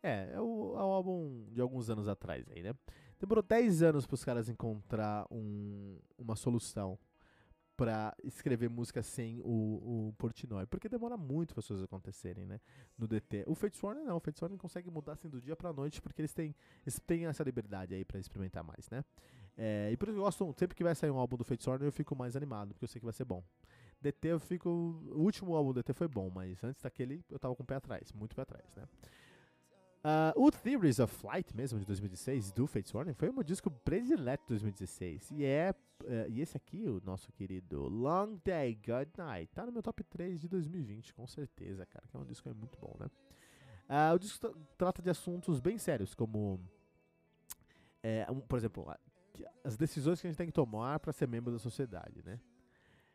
É, 0.00 0.32
é 0.32 0.40
o, 0.40 0.74
é 0.76 0.82
o 0.82 0.92
álbum 0.92 1.46
de 1.52 1.60
alguns 1.60 1.90
anos 1.90 2.06
atrás 2.08 2.48
aí, 2.50 2.62
né? 2.62 2.74
Demorou 3.18 3.42
10 3.42 3.82
anos 3.82 4.06
para 4.06 4.14
os 4.14 4.24
caras 4.24 4.48
encontrar 4.48 5.26
um, 5.30 5.98
uma 6.18 6.34
solução 6.36 6.98
pra 7.76 8.14
escrever 8.22 8.68
música 8.68 9.02
sem 9.02 9.40
o, 9.40 10.08
o 10.08 10.14
Portnoy, 10.18 10.66
porque 10.66 10.88
demora 10.88 11.16
muito 11.16 11.54
para 11.54 11.60
as 11.60 11.66
coisas 11.66 11.84
acontecerem, 11.84 12.46
né? 12.46 12.60
No 12.96 13.08
DT. 13.08 13.44
O 13.46 13.54
Fates 13.54 13.82
Warner 13.82 14.04
não, 14.04 14.16
o 14.16 14.20
Fates 14.20 14.40
Warner 14.40 14.58
consegue 14.58 14.90
mudar 14.90 15.14
assim 15.14 15.28
do 15.28 15.40
dia 15.40 15.56
pra 15.56 15.72
noite, 15.72 16.00
porque 16.00 16.20
eles 16.20 16.32
têm, 16.32 16.54
eles 16.84 17.00
têm 17.00 17.26
essa 17.26 17.42
liberdade 17.42 17.94
aí 17.94 18.04
para 18.04 18.20
experimentar 18.20 18.62
mais, 18.62 18.88
né? 18.90 19.04
É, 19.56 19.90
e 19.92 19.96
por 19.96 20.08
isso 20.08 20.18
eu 20.18 20.22
gosto, 20.22 20.54
sempre 20.56 20.76
que 20.76 20.82
vai 20.82 20.94
sair 20.94 21.10
um 21.10 21.18
álbum 21.18 21.36
do 21.36 21.44
Fates 21.44 21.66
Warner 21.66 21.86
eu 21.86 21.92
fico 21.92 22.16
mais 22.16 22.36
animado, 22.36 22.72
porque 22.72 22.84
eu 22.84 22.88
sei 22.88 22.98
que 22.98 23.04
vai 23.04 23.12
ser 23.12 23.24
bom. 23.24 23.42
DT 24.00 24.28
eu 24.28 24.40
fico. 24.40 24.68
O 24.68 25.22
último 25.22 25.54
álbum 25.54 25.72
do 25.72 25.82
DT 25.82 25.92
foi 25.92 26.08
bom, 26.08 26.30
mas 26.30 26.62
antes 26.64 26.82
daquele 26.82 27.24
eu 27.30 27.38
tava 27.38 27.54
com 27.54 27.62
o 27.62 27.66
pé 27.66 27.76
atrás, 27.76 28.12
muito 28.12 28.34
pé 28.34 28.42
atrás, 28.42 28.64
né? 28.76 28.84
Uh, 30.04 30.34
o 30.34 30.50
Theories 30.50 30.98
of 30.98 31.14
Flight, 31.14 31.54
mesmo, 31.56 31.78
de 31.78 31.86
2016, 31.86 32.50
do 32.50 32.66
Fates 32.66 32.92
Warning, 32.92 33.14
foi 33.14 33.28
o 33.28 33.32
meu 33.32 33.44
disco 33.44 33.70
predileto 33.70 34.42
de 34.42 34.48
2016. 34.48 35.30
E, 35.30 35.44
é, 35.44 35.72
uh, 36.02 36.28
e 36.28 36.40
esse 36.40 36.56
aqui, 36.56 36.88
o 36.88 37.00
nosso 37.04 37.30
querido 37.30 37.86
Long 37.86 38.36
Day, 38.44 38.74
Good 38.74 39.12
Night, 39.16 39.52
tá 39.54 39.64
no 39.64 39.70
meu 39.70 39.80
top 39.80 40.02
3 40.02 40.40
de 40.40 40.48
2020, 40.48 41.14
com 41.14 41.24
certeza, 41.28 41.86
cara, 41.86 42.04
que 42.10 42.16
é 42.16 42.18
um 42.20 42.24
disco 42.24 42.48
é 42.48 42.52
muito 42.52 42.76
bom, 42.80 42.96
né? 42.98 43.06
Uh, 43.88 44.14
o 44.16 44.18
disco 44.18 44.52
trata 44.76 45.00
de 45.00 45.08
assuntos 45.08 45.60
bem 45.60 45.78
sérios, 45.78 46.16
como, 46.16 46.58
é, 48.02 48.26
um, 48.28 48.40
por 48.40 48.58
exemplo, 48.58 48.92
as 49.64 49.76
decisões 49.76 50.20
que 50.20 50.26
a 50.26 50.30
gente 50.30 50.36
tem 50.36 50.46
que 50.46 50.52
tomar 50.52 51.00
para 51.00 51.12
ser 51.12 51.26
membro 51.26 51.52
da 51.52 51.58
sociedade, 51.58 52.22
né? 52.24 52.38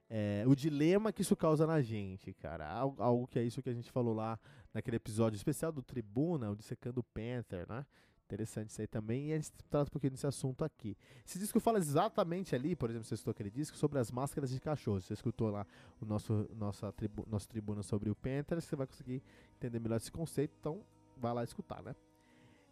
É, 0.09 0.43
o 0.47 0.55
dilema 0.55 1.11
que 1.11 1.21
isso 1.21 1.35
causa 1.35 1.67
na 1.67 1.81
gente, 1.81 2.33
cara. 2.33 2.67
Algo, 2.69 3.01
algo, 3.01 3.27
que 3.27 3.37
é 3.37 3.43
isso 3.43 3.61
que 3.61 3.69
a 3.69 3.73
gente 3.73 3.91
falou 3.91 4.13
lá 4.13 4.39
naquele 4.73 4.95
episódio 4.95 5.35
especial 5.35 5.71
do 5.71 5.81
Tribuna, 5.81 6.49
o 6.49 6.55
Dissecando 6.55 7.03
Panther, 7.03 7.67
né? 7.67 7.85
Interessante 8.25 8.71
isso 8.71 8.81
aí 8.81 8.87
também, 8.87 9.29
e 9.29 9.33
a 9.33 9.35
gente 9.37 9.51
trata 9.69 9.89
um 9.89 9.91
pouquinho 9.91 10.11
desse 10.11 10.27
assunto 10.27 10.65
aqui. 10.65 10.97
Esse 11.25 11.39
disco 11.39 11.61
fala 11.61 11.77
exatamente 11.77 12.53
ali, 12.53 12.75
por 12.75 12.89
exemplo, 12.89 13.05
você 13.05 13.13
escutou 13.13 13.31
aquele 13.31 13.49
disco, 13.49 13.77
sobre 13.77 13.99
as 13.99 14.11
máscaras 14.11 14.49
de 14.49 14.59
cachorro. 14.59 14.99
Você 14.99 15.13
escutou 15.13 15.49
lá 15.49 15.65
o 16.01 16.05
nosso, 16.05 16.49
nossa 16.53 16.91
tribu, 16.91 17.25
nosso 17.25 17.47
tribuna 17.47 17.81
sobre 17.83 18.09
o 18.09 18.15
Panther, 18.15 18.61
você 18.61 18.75
vai 18.75 18.85
conseguir 18.85 19.23
entender 19.55 19.79
melhor 19.79 19.95
esse 19.95 20.11
conceito, 20.11 20.53
então 20.59 20.83
vai 21.15 21.33
lá 21.33 21.43
escutar, 21.43 21.81
né? 21.81 21.95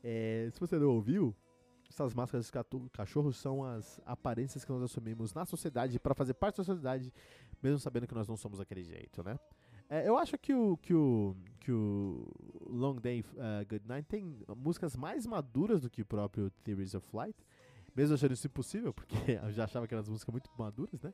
É, 0.03 0.49
se 0.51 0.59
você 0.59 0.77
não 0.77 0.89
ouviu, 0.89 1.33
essas 1.95 2.13
máscaras 2.13 2.45
de 2.45 2.89
cachorro 2.91 3.31
são 3.31 3.63
as 3.63 4.01
aparências 4.05 4.65
que 4.65 4.71
nós 4.71 4.83
assumimos 4.83 5.33
na 5.33 5.45
sociedade 5.45 5.97
para 5.97 6.13
fazer 6.13 6.33
parte 6.33 6.57
da 6.57 6.63
sociedade, 6.63 7.11
mesmo 7.63 7.79
sabendo 7.79 8.05
que 8.05 8.13
nós 8.13 8.27
não 8.27 8.35
somos 8.35 8.59
daquele 8.59 8.83
jeito, 8.83 9.23
né? 9.23 9.39
É, 9.89 10.07
eu 10.07 10.17
acho 10.17 10.37
que 10.37 10.53
o, 10.53 10.77
que 10.77 10.93
o, 10.93 11.35
que 11.59 11.71
o 11.71 12.27
Long 12.67 12.95
Day 12.95 13.21
uh, 13.21 13.65
Good 13.69 13.87
Night 13.87 14.07
tem 14.09 14.37
músicas 14.57 14.95
mais 14.97 15.25
maduras 15.25 15.81
do 15.81 15.89
que 15.89 16.01
o 16.01 16.05
próprio 16.05 16.49
Theories 16.63 16.95
of 16.95 17.07
Flight, 17.07 17.37
mesmo 17.95 18.15
achando 18.15 18.33
isso 18.33 18.47
impossível, 18.47 18.93
porque 18.93 19.15
eu 19.41 19.51
já 19.53 19.63
achava 19.63 19.87
que 19.87 19.93
eram 19.93 20.03
músicas 20.05 20.33
muito 20.33 20.49
maduras, 20.57 21.01
né? 21.01 21.13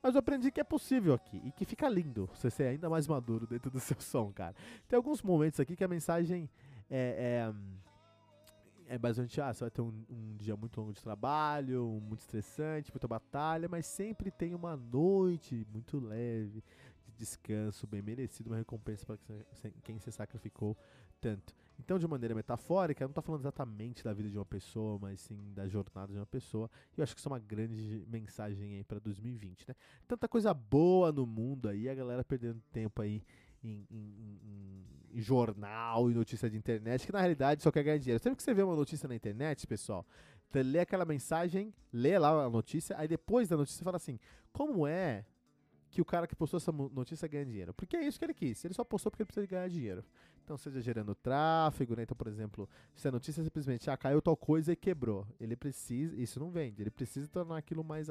Mas 0.00 0.14
eu 0.14 0.20
aprendi 0.20 0.50
que 0.52 0.60
é 0.60 0.64
possível 0.64 1.14
aqui 1.14 1.40
e 1.44 1.52
que 1.52 1.64
fica 1.64 1.88
lindo 1.88 2.28
você 2.34 2.50
ser 2.50 2.64
ainda 2.64 2.88
mais 2.88 3.08
maduro 3.08 3.46
dentro 3.46 3.70
do 3.70 3.80
seu 3.80 3.98
som, 4.00 4.32
cara. 4.32 4.54
Tem 4.86 4.96
alguns 4.96 5.22
momentos 5.22 5.58
aqui 5.58 5.74
que 5.74 5.84
a 5.84 5.88
mensagem 5.88 6.48
é, 6.90 7.48
é 7.50 7.82
é 8.92 8.98
basicamente, 8.98 9.40
ah, 9.40 9.54
você 9.54 9.64
vai 9.64 9.70
ter 9.70 9.80
um, 9.80 10.04
um, 10.10 10.36
dia 10.36 10.54
muito 10.54 10.78
longo 10.78 10.92
de 10.92 11.02
trabalho, 11.02 11.98
muito 12.02 12.20
estressante, 12.20 12.92
muita 12.92 13.08
batalha, 13.08 13.66
mas 13.66 13.86
sempre 13.86 14.30
tem 14.30 14.54
uma 14.54 14.76
noite 14.76 15.66
muito 15.72 15.98
leve 15.98 16.62
de 17.06 17.12
descanso, 17.16 17.86
bem 17.86 18.02
merecido, 18.02 18.50
uma 18.50 18.58
recompensa 18.58 19.06
para 19.06 19.16
quem 19.82 19.98
se 19.98 20.12
sacrificou 20.12 20.76
tanto. 21.22 21.54
Então, 21.78 21.98
de 21.98 22.06
maneira 22.06 22.34
metafórica, 22.34 23.02
não 23.06 23.12
está 23.12 23.22
falando 23.22 23.40
exatamente 23.40 24.04
da 24.04 24.12
vida 24.12 24.28
de 24.28 24.36
uma 24.36 24.44
pessoa, 24.44 24.98
mas 25.00 25.22
sim 25.22 25.54
da 25.54 25.66
jornada 25.66 26.12
de 26.12 26.18
uma 26.18 26.26
pessoa. 26.26 26.70
E 26.94 27.00
eu 27.00 27.02
acho 27.02 27.14
que 27.14 27.20
isso 27.20 27.28
é 27.30 27.32
uma 27.32 27.38
grande 27.38 28.04
mensagem 28.08 28.74
aí 28.74 28.84
para 28.84 28.98
2020, 28.98 29.68
né? 29.68 29.74
Tanta 30.06 30.28
coisa 30.28 30.52
boa 30.52 31.10
no 31.10 31.24
mundo 31.24 31.66
aí, 31.66 31.88
a 31.88 31.94
galera 31.94 32.22
perdendo 32.22 32.60
tempo 32.70 33.00
aí 33.00 33.22
em, 33.64 33.86
em, 33.90 34.38
em, 34.44 34.84
jornal 35.14 36.10
e 36.10 36.14
notícia 36.14 36.48
de 36.48 36.56
internet, 36.56 37.06
que 37.06 37.12
na 37.12 37.20
realidade 37.20 37.62
só 37.62 37.70
quer 37.70 37.82
ganhar 37.82 37.98
dinheiro. 37.98 38.22
Sempre 38.22 38.36
que 38.36 38.42
você 38.42 38.54
vê 38.54 38.62
uma 38.62 38.76
notícia 38.76 39.08
na 39.08 39.14
internet, 39.14 39.66
pessoal, 39.66 40.06
você 40.48 40.62
lê 40.62 40.80
aquela 40.80 41.04
mensagem, 41.04 41.72
lê 41.92 42.18
lá 42.18 42.44
a 42.44 42.50
notícia, 42.50 42.96
aí 42.98 43.08
depois 43.08 43.48
da 43.48 43.56
notícia 43.56 43.82
fala 43.84 43.96
assim: 43.96 44.18
como 44.52 44.86
é 44.86 45.24
que 45.90 46.00
o 46.00 46.04
cara 46.04 46.26
que 46.26 46.34
postou 46.34 46.56
essa 46.56 46.72
notícia 46.72 47.28
ganha 47.28 47.44
dinheiro? 47.44 47.74
Porque 47.74 47.96
é 47.96 48.06
isso 48.06 48.18
que 48.18 48.24
ele 48.24 48.34
quis. 48.34 48.64
Ele 48.64 48.74
só 48.74 48.82
postou 48.84 49.10
porque 49.10 49.22
ele 49.22 49.26
precisa 49.26 49.46
ganhar 49.46 49.68
dinheiro. 49.68 50.04
Então, 50.44 50.56
seja 50.56 50.80
gerando 50.80 51.14
tráfego, 51.14 51.94
né? 51.94 52.02
Então, 52.02 52.16
por 52.16 52.26
exemplo, 52.26 52.68
se 52.94 53.06
a 53.06 53.12
notícia 53.12 53.42
simplesmente 53.44 53.88
ah, 53.90 53.96
caiu 53.96 54.20
tal 54.20 54.36
coisa 54.36 54.72
e 54.72 54.76
quebrou, 54.76 55.26
ele 55.38 55.54
precisa, 55.54 56.16
isso 56.16 56.40
não 56.40 56.50
vende, 56.50 56.82
ele 56.82 56.90
precisa 56.90 57.28
tornar 57.28 57.58
aquilo 57.58 57.84
mais, 57.84 58.08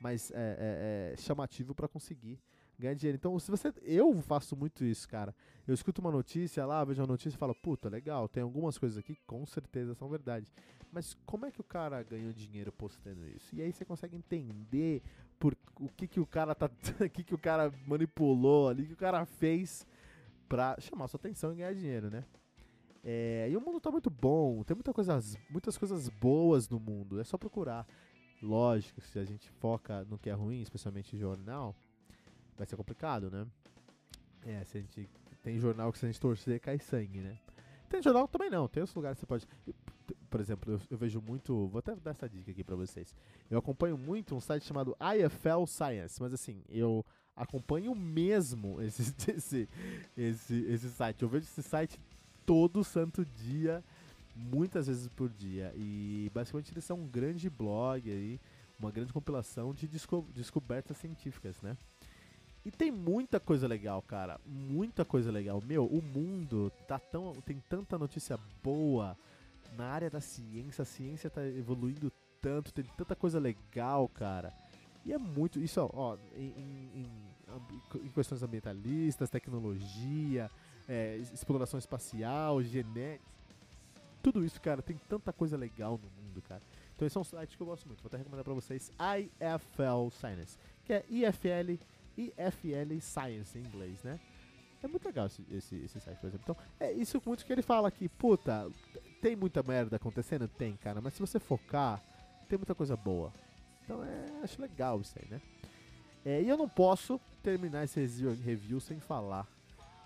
mais 0.00 0.30
é, 0.30 0.34
é, 0.34 1.12
é, 1.12 1.16
chamativo 1.16 1.74
para 1.74 1.86
conseguir 1.86 2.40
ganhar 2.78 2.94
dinheiro. 2.94 3.16
Então, 3.16 3.38
se 3.38 3.50
você. 3.50 3.72
Eu 3.82 4.20
faço 4.22 4.56
muito 4.56 4.84
isso, 4.84 5.08
cara. 5.08 5.34
Eu 5.66 5.74
escuto 5.74 6.00
uma 6.00 6.10
notícia 6.10 6.64
lá, 6.64 6.84
vejo 6.84 7.00
uma 7.00 7.08
notícia 7.08 7.36
e 7.36 7.38
falo, 7.38 7.54
puta, 7.54 7.88
legal, 7.88 8.28
tem 8.28 8.42
algumas 8.42 8.78
coisas 8.78 8.98
aqui 8.98 9.14
que 9.14 9.24
com 9.26 9.44
certeza 9.46 9.94
são 9.94 10.08
verdade. 10.08 10.52
Mas 10.92 11.14
como 11.26 11.46
é 11.46 11.50
que 11.50 11.60
o 11.60 11.64
cara 11.64 12.02
ganhou 12.02 12.32
dinheiro 12.32 12.72
postando 12.72 13.28
isso? 13.28 13.54
E 13.54 13.62
aí 13.62 13.72
você 13.72 13.84
consegue 13.84 14.16
entender 14.16 15.02
por 15.38 15.56
o 15.80 15.88
que, 15.88 16.06
que 16.06 16.20
o 16.20 16.26
cara 16.26 16.54
tá. 16.54 16.66
o 17.04 17.10
que, 17.10 17.24
que 17.24 17.34
o 17.34 17.38
cara 17.38 17.72
manipulou 17.86 18.68
ali, 18.68 18.84
o 18.84 18.86
que 18.86 18.94
o 18.94 18.96
cara 18.96 19.24
fez 19.26 19.86
pra 20.48 20.76
chamar 20.80 21.08
sua 21.08 21.18
atenção 21.18 21.52
e 21.52 21.56
ganhar 21.56 21.74
dinheiro, 21.74 22.10
né? 22.10 22.24
É, 23.02 23.48
e 23.48 23.56
o 23.56 23.60
mundo 23.60 23.80
tá 23.80 23.90
muito 23.90 24.10
bom, 24.10 24.64
tem 24.64 24.74
muita 24.74 24.92
coisas, 24.92 25.36
muitas 25.48 25.78
coisas 25.78 26.08
boas 26.08 26.68
no 26.68 26.80
mundo, 26.80 27.20
é 27.20 27.24
só 27.24 27.38
procurar. 27.38 27.86
Lógico, 28.42 29.00
se 29.00 29.18
a 29.18 29.24
gente 29.24 29.48
foca 29.48 30.04
no 30.04 30.18
que 30.18 30.28
é 30.28 30.32
ruim, 30.32 30.60
especialmente 30.60 31.16
jornal, 31.16 31.74
vai 32.56 32.66
ser 32.66 32.76
complicado, 32.76 33.30
né? 33.30 33.46
É, 34.44 34.64
se 34.64 34.78
a 34.78 34.80
gente. 34.80 35.08
Tem 35.42 35.58
jornal 35.58 35.92
que 35.92 35.98
se 35.98 36.06
a 36.06 36.08
gente 36.08 36.20
torcer 36.20 36.60
cai 36.60 36.78
sangue, 36.78 37.20
né? 37.20 37.38
Tem 37.88 38.02
jornal 38.02 38.26
também 38.26 38.50
não, 38.50 38.66
tem 38.66 38.80
outros 38.82 38.94
lugares 38.96 39.16
que 39.16 39.20
você 39.20 39.26
pode. 39.26 39.46
Por 40.28 40.40
exemplo, 40.40 40.72
eu, 40.72 40.80
eu, 40.90 40.98
vejo 40.98 41.20
muito. 41.20 41.68
Vou 41.68 41.78
até 41.78 41.94
dar 41.94 42.10
essa 42.10 42.28
dica 42.28 42.50
aqui 42.50 42.64
pra 42.64 42.74
vocês. 42.74 43.14
Eu 43.50 43.58
acompanho 43.58 43.96
muito 43.96 44.34
um 44.34 44.40
site 44.40 44.64
chamado 44.64 44.96
IFL 45.00 45.66
Science, 45.66 46.20
mas 46.20 46.32
assim, 46.32 46.62
eu 46.68 47.04
acompanho 47.34 47.94
mesmo 47.94 48.80
esse, 48.82 49.14
esse, 49.30 49.68
esse, 50.16 50.54
esse 50.54 50.90
site. 50.90 51.22
Eu 51.22 51.28
vejo 51.28 51.44
esse 51.44 51.62
site 51.62 52.00
todo 52.44 52.82
santo 52.82 53.24
dia, 53.24 53.84
muitas 54.34 54.86
vezes 54.86 55.08
por 55.08 55.28
dia. 55.28 55.72
E 55.76 56.30
basicamente 56.34 56.72
eles 56.72 56.84
são 56.84 56.98
um 56.98 57.08
grande 57.08 57.48
blog 57.48 58.10
aí, 58.10 58.40
uma 58.78 58.90
grande 58.90 59.12
compilação 59.12 59.72
de 59.72 59.86
desco 59.86 60.26
descobertas 60.34 60.96
científicas, 60.96 61.60
né? 61.62 61.76
E 62.66 62.70
tem 62.72 62.90
muita 62.90 63.38
coisa 63.38 63.68
legal, 63.68 64.02
cara. 64.02 64.40
Muita 64.44 65.04
coisa 65.04 65.30
legal. 65.30 65.62
Meu, 65.64 65.86
o 65.86 66.02
mundo 66.02 66.72
tá 66.88 66.98
tão. 66.98 67.32
tem 67.42 67.62
tanta 67.68 67.96
notícia 67.96 68.36
boa 68.60 69.16
na 69.76 69.86
área 69.86 70.10
da 70.10 70.20
ciência. 70.20 70.82
A 70.82 70.84
ciência 70.84 71.30
tá 71.30 71.46
evoluindo 71.46 72.10
tanto, 72.42 72.74
tem 72.74 72.84
tanta 72.96 73.14
coisa 73.14 73.38
legal, 73.38 74.08
cara. 74.08 74.52
E 75.04 75.12
é 75.12 75.18
muito. 75.18 75.60
Isso, 75.60 75.88
ó, 75.94 76.16
em, 76.34 76.48
em, 76.48 77.06
em 78.02 78.08
questões 78.08 78.42
ambientalistas, 78.42 79.30
tecnologia, 79.30 80.50
é, 80.88 81.18
exploração 81.18 81.78
espacial, 81.78 82.60
genética. 82.64 83.24
Tudo 84.24 84.44
isso, 84.44 84.60
cara, 84.60 84.82
tem 84.82 84.98
tanta 85.08 85.32
coisa 85.32 85.56
legal 85.56 86.00
no 86.02 86.10
mundo, 86.20 86.42
cara. 86.42 86.62
Então 86.96 87.06
esse 87.06 87.16
é 87.16 87.20
um 87.20 87.24
site 87.24 87.56
que 87.56 87.62
eu 87.62 87.66
gosto 87.68 87.86
muito. 87.86 88.02
Vou 88.02 88.08
até 88.08 88.16
recomendar 88.16 88.42
pra 88.42 88.54
vocês 88.54 88.90
IFL 88.98 90.10
Science, 90.10 90.58
que 90.84 90.94
é 90.94 91.04
IFL 91.08 91.78
IFL 92.16 93.00
Science 93.00 93.58
em 93.58 93.62
inglês, 93.62 94.02
né? 94.02 94.18
É 94.82 94.88
muito 94.88 95.06
legal 95.06 95.26
esse, 95.26 95.44
esse, 95.50 95.76
esse 95.76 96.00
site, 96.00 96.18
por 96.18 96.28
exemplo. 96.28 96.44
Então, 96.44 96.56
é 96.78 96.92
isso 96.92 97.20
muito 97.24 97.44
que 97.44 97.52
ele 97.52 97.62
fala 97.62 97.88
aqui. 97.88 98.08
Puta, 98.08 98.70
tem 99.20 99.34
muita 99.34 99.62
merda 99.62 99.96
acontecendo? 99.96 100.46
Tem, 100.46 100.76
cara. 100.76 101.00
Mas 101.00 101.14
se 101.14 101.20
você 101.20 101.40
focar, 101.40 102.02
tem 102.48 102.58
muita 102.58 102.74
coisa 102.74 102.96
boa. 102.96 103.32
Então, 103.84 104.04
é, 104.04 104.42
acho 104.42 104.60
legal 104.60 105.00
isso 105.00 105.14
aí, 105.18 105.28
né? 105.28 105.40
É, 106.24 106.42
e 106.42 106.48
eu 106.48 106.56
não 106.56 106.68
posso 106.68 107.20
terminar 107.42 107.84
esse 107.84 108.00
review 108.44 108.80
sem 108.80 109.00
falar 109.00 109.46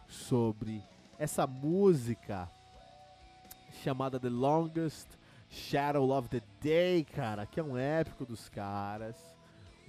sobre 0.06 0.82
essa 1.18 1.46
música 1.46 2.48
chamada 3.82 4.20
The 4.20 4.28
Longest 4.28 5.08
Shadow 5.48 6.10
of 6.10 6.28
the 6.28 6.42
Day, 6.60 7.04
cara, 7.04 7.46
que 7.46 7.58
é 7.58 7.62
um 7.62 7.76
épico 7.76 8.24
dos 8.24 8.48
caras 8.48 9.16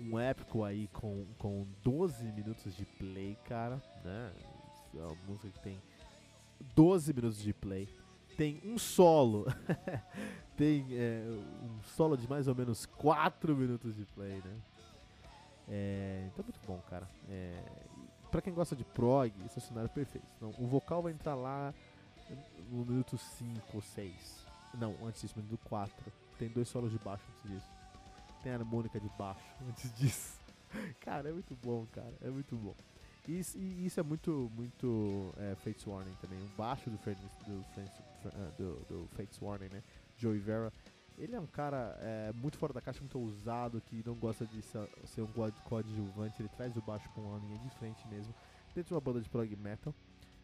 um 0.09 0.19
épico 0.19 0.63
aí 0.63 0.87
com, 0.87 1.25
com 1.37 1.67
12 1.83 2.31
minutos 2.31 2.75
de 2.75 2.85
play, 2.85 3.37
cara, 3.45 3.81
né? 4.03 4.31
É 4.95 4.99
uma 4.99 5.15
música 5.27 5.49
que 5.49 5.59
tem 5.59 5.81
12 6.75 7.13
minutos 7.13 7.39
de 7.39 7.53
play. 7.53 7.87
Tem 8.37 8.61
um 8.65 8.77
solo, 8.77 9.45
tem 10.57 10.87
é, 10.91 11.23
um 11.63 11.81
solo 11.83 12.17
de 12.17 12.27
mais 12.27 12.47
ou 12.47 12.55
menos 12.55 12.85
4 12.85 13.55
minutos 13.55 13.95
de 13.95 14.05
play, 14.05 14.41
né? 14.43 14.57
É, 15.67 16.23
então 16.27 16.43
é 16.43 16.45
muito 16.45 16.59
bom, 16.65 16.79
cara. 16.89 17.07
É, 17.29 17.63
pra 18.31 18.41
quem 18.41 18.53
gosta 18.53 18.75
de 18.75 18.83
prog, 18.83 19.31
esse 19.45 19.59
é 19.59 19.61
o 19.61 19.65
cenário 19.65 19.89
perfeito. 19.89 20.27
Então, 20.37 20.53
o 20.57 20.65
vocal 20.65 21.03
vai 21.03 21.11
entrar 21.11 21.35
lá 21.35 21.73
no 22.69 22.85
minuto 22.85 23.17
5 23.17 23.61
ou 23.73 23.81
6. 23.81 24.47
Não, 24.73 24.95
antes 25.05 25.21
disso, 25.21 25.35
no 25.37 25.43
minuto 25.43 25.63
4. 25.65 25.93
Tem 26.39 26.49
dois 26.49 26.67
solos 26.67 26.91
de 26.91 26.97
baixo 26.97 27.23
antes 27.29 27.51
disso 27.51 27.80
tem 28.43 28.53
harmônica 28.53 28.99
de 28.99 29.09
baixo 29.17 29.43
antes 29.67 29.93
disso. 29.95 30.39
cara, 30.99 31.29
é 31.29 31.31
muito 31.31 31.55
bom, 31.63 31.85
cara. 31.91 32.13
É 32.21 32.29
muito 32.29 32.55
bom. 32.55 32.75
Isso, 33.27 33.57
e 33.57 33.85
isso 33.85 33.99
é 33.99 34.03
muito, 34.03 34.51
muito 34.55 35.33
é, 35.37 35.55
Fates 35.55 35.85
Warning 35.85 36.15
também. 36.21 36.39
O 36.39 36.57
baixo 36.57 36.89
do, 36.89 36.97
do, 36.97 37.65
ah, 38.25 38.51
do, 38.57 38.75
do 38.89 39.07
Fates 39.15 39.39
Warning, 39.39 39.69
né? 39.69 39.83
Joey 40.17 40.39
Vera. 40.39 40.73
Ele 41.17 41.35
é 41.35 41.39
um 41.39 41.45
cara 41.45 41.97
é, 41.99 42.31
muito 42.33 42.57
fora 42.57 42.73
da 42.73 42.81
caixa, 42.81 42.99
muito 43.01 43.19
ousado, 43.19 43.79
que 43.81 44.01
não 44.05 44.15
gosta 44.15 44.45
de 44.45 44.61
ser 44.61 45.21
um 45.21 45.27
coadjuvante. 45.65 46.41
Ele 46.41 46.49
traz 46.49 46.75
o 46.75 46.81
baixo 46.81 47.07
com 47.09 47.21
uma 47.21 47.37
linha 47.37 47.59
de 47.59 47.69
frente 47.71 48.07
mesmo, 48.07 48.33
dentro 48.73 48.87
de 48.87 48.93
uma 48.93 49.01
banda 49.01 49.21
de 49.21 49.29
prog 49.29 49.55
metal 49.55 49.93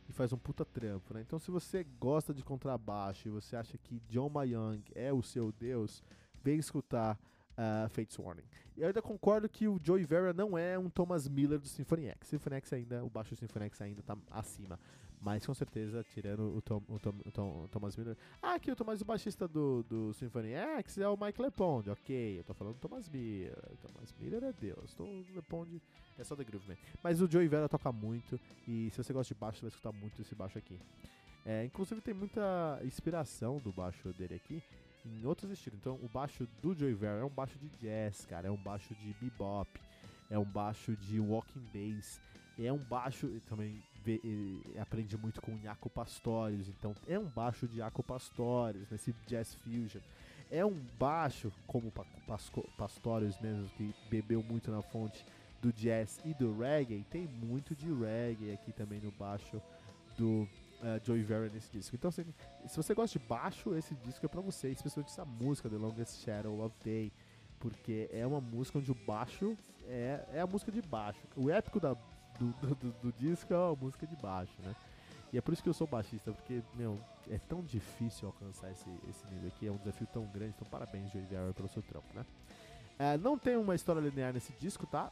e 0.07 0.13
faz 0.13 0.31
um 0.31 0.37
puta 0.37 0.63
trampo, 0.63 1.13
né? 1.13 1.21
Então 1.21 1.37
se 1.37 1.51
você 1.51 1.83
gosta 1.99 2.33
de 2.33 2.43
contrabaixo 2.43 3.27
e 3.27 3.31
você 3.31 3.55
acha 3.55 3.77
que 3.77 3.99
John 4.09 4.29
Mayang 4.29 4.83
é 4.95 5.11
o 5.11 5.21
seu 5.21 5.51
deus, 5.51 6.03
vem 6.43 6.57
escutar 6.57 7.19
uh, 7.57 7.89
Fates 7.89 8.17
Warning. 8.17 8.43
Eu 8.77 8.87
ainda 8.87 9.01
concordo 9.01 9.49
que 9.49 9.67
o 9.67 9.79
Joey 9.83 10.05
Vera 10.05 10.33
não 10.33 10.57
é 10.57 10.77
um 10.77 10.89
Thomas 10.89 11.27
Miller 11.27 11.59
do 11.59 11.67
Symphony 11.67 12.07
X. 12.07 12.29
Symphony 12.29 12.55
X 12.57 12.73
ainda, 12.73 13.03
o 13.03 13.09
baixo 13.09 13.31
do 13.31 13.37
Symphony 13.37 13.65
X 13.65 13.81
ainda 13.81 14.01
tá 14.03 14.15
acima. 14.29 14.79
Mas 15.19 15.43
com 15.43 15.53
certeza, 15.53 16.03
tirando 16.03 16.55
o, 16.55 16.61
Tom, 16.61 16.81
o, 16.87 16.99
Tom, 16.99 17.13
o, 17.25 17.31
Tom, 17.31 17.63
o 17.63 17.67
Thomas 17.69 17.97
Miller. 17.97 18.15
Ah, 18.39 18.53
aqui 18.53 18.71
o 18.71 18.75
Thomas, 18.75 19.01
o 19.01 19.05
baixista 19.05 19.47
do, 19.47 19.83
do 19.83 20.13
Symphony 20.13 20.53
X 20.53 20.99
é 20.99 21.07
o 21.09 21.17
Mike 21.17 21.41
LePond. 21.41 21.89
Ok, 21.89 22.39
eu 22.39 22.43
tô 22.43 22.53
falando 22.53 22.75
do 22.75 22.79
Thomas 22.79 23.09
Miller. 23.09 23.57
Thomas 23.81 24.13
Miller 24.19 24.43
é 24.43 24.53
Deus. 24.53 24.95
O 24.99 25.25
LePond 25.33 25.81
é 26.19 26.23
só 26.23 26.35
The 26.35 26.43
Groove 26.43 26.67
Man. 26.67 26.77
Mas 27.03 27.19
o 27.19 27.29
Joey 27.29 27.47
Vera 27.47 27.67
toca 27.67 27.91
muito. 27.91 28.39
E 28.67 28.91
se 28.91 29.03
você 29.03 29.11
gosta 29.11 29.33
de 29.33 29.39
baixo, 29.39 29.57
você 29.57 29.65
vai 29.65 29.69
escutar 29.69 29.91
muito 29.91 30.21
esse 30.21 30.35
baixo 30.35 30.59
aqui. 30.59 30.79
É, 31.43 31.65
inclusive 31.65 31.99
tem 31.99 32.13
muita 32.13 32.79
inspiração 32.83 33.57
do 33.57 33.71
baixo 33.71 34.13
dele 34.13 34.35
aqui 34.35 34.61
em 35.13 35.25
outros 35.25 35.51
estilos. 35.51 35.79
Então, 35.79 35.99
o 36.03 36.09
baixo 36.09 36.47
do 36.61 36.73
Joey 36.73 36.93
Vera 36.93 37.19
é 37.19 37.25
um 37.25 37.29
baixo 37.29 37.57
de 37.57 37.69
jazz, 37.79 38.25
cara, 38.25 38.47
é 38.47 38.51
um 38.51 38.57
baixo 38.57 38.93
de 38.95 39.13
bebop, 39.21 39.69
é 40.29 40.37
um 40.37 40.45
baixo 40.45 40.95
de 40.95 41.19
walking 41.19 41.65
bass, 41.73 42.19
é 42.59 42.71
um 42.71 42.77
baixo 42.77 43.27
também 43.47 43.81
aprende 44.79 45.17
muito 45.17 45.41
com 45.41 45.57
Jaco 45.57 45.89
Pastorius, 45.89 46.69
então 46.69 46.95
é 47.07 47.19
um 47.19 47.25
baixo 47.25 47.67
de 47.67 47.77
Jaco 47.77 48.01
Pastorius 48.01 48.89
nesse 48.89 49.13
jazz 49.25 49.53
fusion. 49.55 50.01
É 50.49 50.65
um 50.65 50.79
baixo 50.97 51.51
como 51.65 51.91
Pastorius 52.77 53.37
mesmo 53.41 53.67
que 53.75 53.93
bebeu 54.09 54.41
muito 54.41 54.71
na 54.71 54.81
fonte 54.81 55.25
do 55.61 55.73
jazz 55.73 56.21
e 56.23 56.33
do 56.33 56.57
reggae, 56.57 57.03
tem 57.09 57.27
muito 57.27 57.75
de 57.75 57.91
reggae 57.91 58.53
aqui 58.53 58.71
também 58.71 58.99
no 59.01 59.11
baixo 59.11 59.61
do 60.17 60.47
uh, 60.81 61.05
Joey 61.05 61.23
Vera 61.23 61.49
nesse 61.49 61.71
disco. 61.71 61.95
Então, 61.95 62.09
assim, 62.09 62.25
se 62.67 62.77
você 62.77 62.93
gosta 62.93 63.17
de 63.17 63.25
baixo, 63.25 63.75
esse 63.75 63.95
disco 63.95 64.25
é 64.25 64.29
pra 64.29 64.41
você, 64.41 64.69
especialmente 64.69 65.11
essa 65.11 65.25
música, 65.25 65.69
The 65.69 65.77
Longest 65.77 66.23
Shadow 66.23 66.63
of 66.65 66.75
Day, 66.83 67.11
porque 67.59 68.09
é 68.11 68.25
uma 68.25 68.41
música 68.41 68.79
onde 68.79 68.91
o 68.91 68.95
baixo 68.95 69.57
é, 69.87 70.23
é 70.33 70.41
a 70.41 70.47
música 70.47 70.71
de 70.71 70.81
baixo. 70.81 71.19
O 71.35 71.49
épico 71.49 71.79
da, 71.79 71.93
do, 71.93 72.53
do, 72.61 72.75
do, 72.75 72.91
do 72.91 73.13
disco 73.13 73.53
é 73.53 73.57
a 73.57 73.75
música 73.75 74.05
de 74.05 74.15
baixo, 74.15 74.53
né? 74.63 74.75
E 75.31 75.37
é 75.37 75.41
por 75.41 75.53
isso 75.53 75.61
que 75.61 75.67
eu 75.67 75.73
sou 75.73 75.85
baixista, 75.85 76.31
porque, 76.31 76.61
meu, 76.73 76.97
é 77.29 77.37
tão 77.37 77.61
difícil 77.61 78.27
alcançar 78.27 78.71
esse, 78.71 78.89
esse 79.09 79.27
nível 79.27 79.49
aqui, 79.49 79.67
é 79.67 79.71
um 79.71 79.77
desafio 79.77 80.07
tão 80.07 80.25
grande, 80.27 80.53
então 80.55 80.67
parabéns, 80.69 81.11
Joey 81.11 81.25
Vera, 81.25 81.53
pelo 81.53 81.67
seu 81.67 81.81
trampo, 81.81 82.07
né? 82.15 82.25
É, 82.97 83.17
não 83.17 83.37
tem 83.37 83.57
uma 83.57 83.75
história 83.75 83.99
linear 83.99 84.33
nesse 84.33 84.53
disco, 84.53 84.87
tá? 84.87 85.11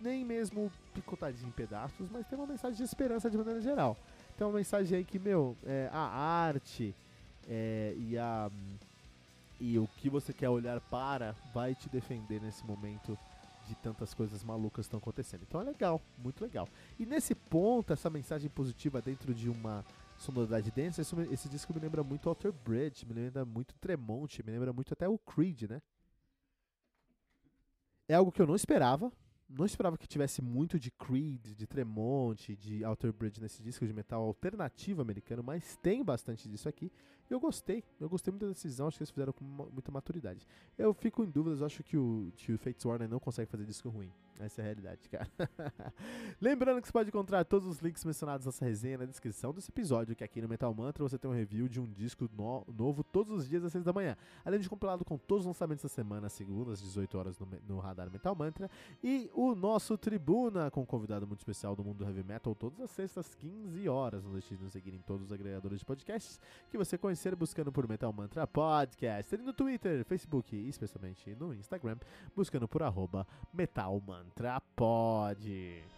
Nem 0.00 0.24
mesmo 0.24 0.70
picotadinho 0.94 1.48
em 1.48 1.52
pedaços, 1.52 2.08
mas 2.08 2.26
tem 2.26 2.38
uma 2.38 2.46
mensagem 2.46 2.76
de 2.76 2.84
esperança 2.84 3.28
de 3.28 3.36
maneira 3.36 3.60
geral. 3.60 3.96
Tem 4.38 4.46
uma 4.46 4.56
mensagem 4.56 4.98
aí 4.98 5.04
que, 5.04 5.18
meu, 5.18 5.56
é, 5.66 5.90
a 5.92 5.98
arte 5.98 6.94
é, 7.48 7.92
e, 7.98 8.16
a, 8.16 8.48
e 9.58 9.76
o 9.80 9.88
que 9.96 10.08
você 10.08 10.32
quer 10.32 10.48
olhar 10.48 10.80
para 10.82 11.34
vai 11.52 11.74
te 11.74 11.88
defender 11.88 12.40
nesse 12.40 12.64
momento 12.64 13.18
de 13.66 13.74
tantas 13.74 14.14
coisas 14.14 14.44
malucas 14.44 14.86
estão 14.86 14.98
acontecendo. 14.98 15.42
Então 15.42 15.60
é 15.60 15.64
legal, 15.64 16.00
muito 16.16 16.40
legal. 16.40 16.68
E 17.00 17.04
nesse 17.04 17.34
ponto, 17.34 17.92
essa 17.92 18.08
mensagem 18.08 18.48
positiva 18.48 19.02
dentro 19.02 19.34
de 19.34 19.50
uma 19.50 19.84
sonoridade 20.16 20.70
densa, 20.70 21.02
esse, 21.02 21.16
esse 21.32 21.48
disco 21.48 21.74
me 21.74 21.80
lembra 21.80 22.04
muito 22.04 22.28
Alter 22.28 22.52
Bridge, 22.52 23.04
me 23.04 23.14
lembra 23.14 23.44
muito 23.44 23.74
Tremont, 23.80 24.40
me 24.46 24.52
lembra 24.52 24.72
muito 24.72 24.92
até 24.92 25.08
o 25.08 25.18
Creed, 25.18 25.62
né? 25.62 25.82
É 28.06 28.14
algo 28.14 28.30
que 28.30 28.40
eu 28.40 28.46
não 28.46 28.54
esperava, 28.54 29.12
não 29.48 29.64
esperava 29.64 29.96
que 29.96 30.06
tivesse 30.06 30.42
muito 30.42 30.78
de 30.78 30.90
Creed, 30.90 31.54
de 31.54 31.66
Tremont, 31.66 32.54
de 32.56 32.84
Alter 32.84 33.12
Bridge 33.12 33.40
nesse 33.40 33.62
disco 33.62 33.86
de 33.86 33.92
metal 33.92 34.22
alternativo 34.22 35.00
americano, 35.00 35.42
mas 35.42 35.76
tem 35.76 36.04
bastante 36.04 36.48
disso 36.48 36.68
aqui. 36.68 36.92
E 37.30 37.32
eu 37.32 37.40
gostei, 37.40 37.82
eu 37.98 38.08
gostei 38.08 38.30
muito 38.30 38.42
da 38.46 38.52
decisão, 38.52 38.88
acho 38.88 38.98
que 38.98 39.02
eles 39.02 39.10
fizeram 39.10 39.32
com 39.32 39.44
muita 39.44 39.90
maturidade. 39.90 40.46
Eu 40.76 40.92
fico 40.92 41.24
em 41.24 41.30
dúvidas, 41.30 41.62
acho 41.62 41.82
que 41.82 41.96
o, 41.96 42.30
que 42.36 42.52
o 42.52 42.58
Fates 42.58 42.84
Warner 42.84 43.08
não 43.08 43.18
consegue 43.18 43.50
fazer 43.50 43.64
disco 43.64 43.88
ruim. 43.88 44.12
Essa 44.40 44.60
é 44.60 44.62
a 44.62 44.64
realidade, 44.66 45.08
cara. 45.08 45.28
Lembrando 46.40 46.80
que 46.80 46.86
você 46.86 46.92
pode 46.92 47.08
encontrar 47.08 47.44
todos 47.44 47.66
os 47.66 47.80
links 47.80 48.04
mencionados 48.04 48.46
nessa 48.46 48.64
resenha 48.64 48.98
na 48.98 49.04
descrição 49.04 49.52
desse 49.52 49.70
episódio, 49.70 50.14
que 50.14 50.22
aqui 50.22 50.40
no 50.40 50.48
Metal 50.48 50.72
Mantra 50.72 51.02
você 51.02 51.18
tem 51.18 51.30
um 51.30 51.34
review 51.34 51.68
de 51.68 51.80
um 51.80 51.86
disco 51.86 52.28
no 52.36 52.64
novo 52.72 53.02
todos 53.02 53.32
os 53.32 53.48
dias 53.48 53.64
às 53.64 53.72
6 53.72 53.84
da 53.84 53.92
manhã. 53.92 54.16
Além 54.44 54.60
de 54.60 54.68
compilado 54.68 55.04
com 55.04 55.18
todos 55.18 55.42
os 55.42 55.46
lançamentos 55.46 55.82
da 55.82 55.88
semana, 55.88 56.28
segundo 56.28 56.70
às 56.70 56.80
18 56.80 57.18
horas 57.18 57.38
no, 57.38 57.48
no 57.66 57.78
Radar 57.78 58.10
Metal 58.10 58.34
Mantra. 58.34 58.70
E 59.02 59.28
o 59.34 59.54
nosso 59.54 59.98
Tribuna, 59.98 60.70
com 60.70 60.82
um 60.82 60.86
convidado 60.86 61.26
muito 61.26 61.40
especial 61.40 61.74
do 61.74 61.82
mundo 61.82 61.98
do 61.98 62.04
Heavy 62.04 62.22
Metal, 62.22 62.54
todas 62.54 62.80
as 62.80 62.90
sextas, 62.90 63.34
15 63.34 63.88
horas. 63.88 64.24
Não 64.24 64.32
deixe 64.32 64.56
de 64.56 64.62
nos 64.62 64.72
seguir 64.72 64.94
em 64.94 65.00
todos 65.00 65.26
os 65.26 65.32
agregadores 65.32 65.80
de 65.80 65.84
podcasts 65.84 66.40
que 66.70 66.78
você 66.78 66.96
conhecer 66.96 67.34
buscando 67.34 67.72
por 67.72 67.88
Metal 67.88 68.12
Mantra 68.12 68.46
Podcast. 68.46 69.34
E 69.34 69.38
no 69.38 69.52
Twitter, 69.52 70.04
Facebook 70.04 70.54
e 70.54 70.68
especialmente 70.68 71.34
no 71.34 71.52
Instagram, 71.52 71.96
buscando 72.36 72.68
por 72.68 72.82
arroba 72.82 73.26
Metal 73.52 74.00
Mantra. 74.06 74.27
Mantrapod. 74.28 75.40
ficamos 75.40 75.97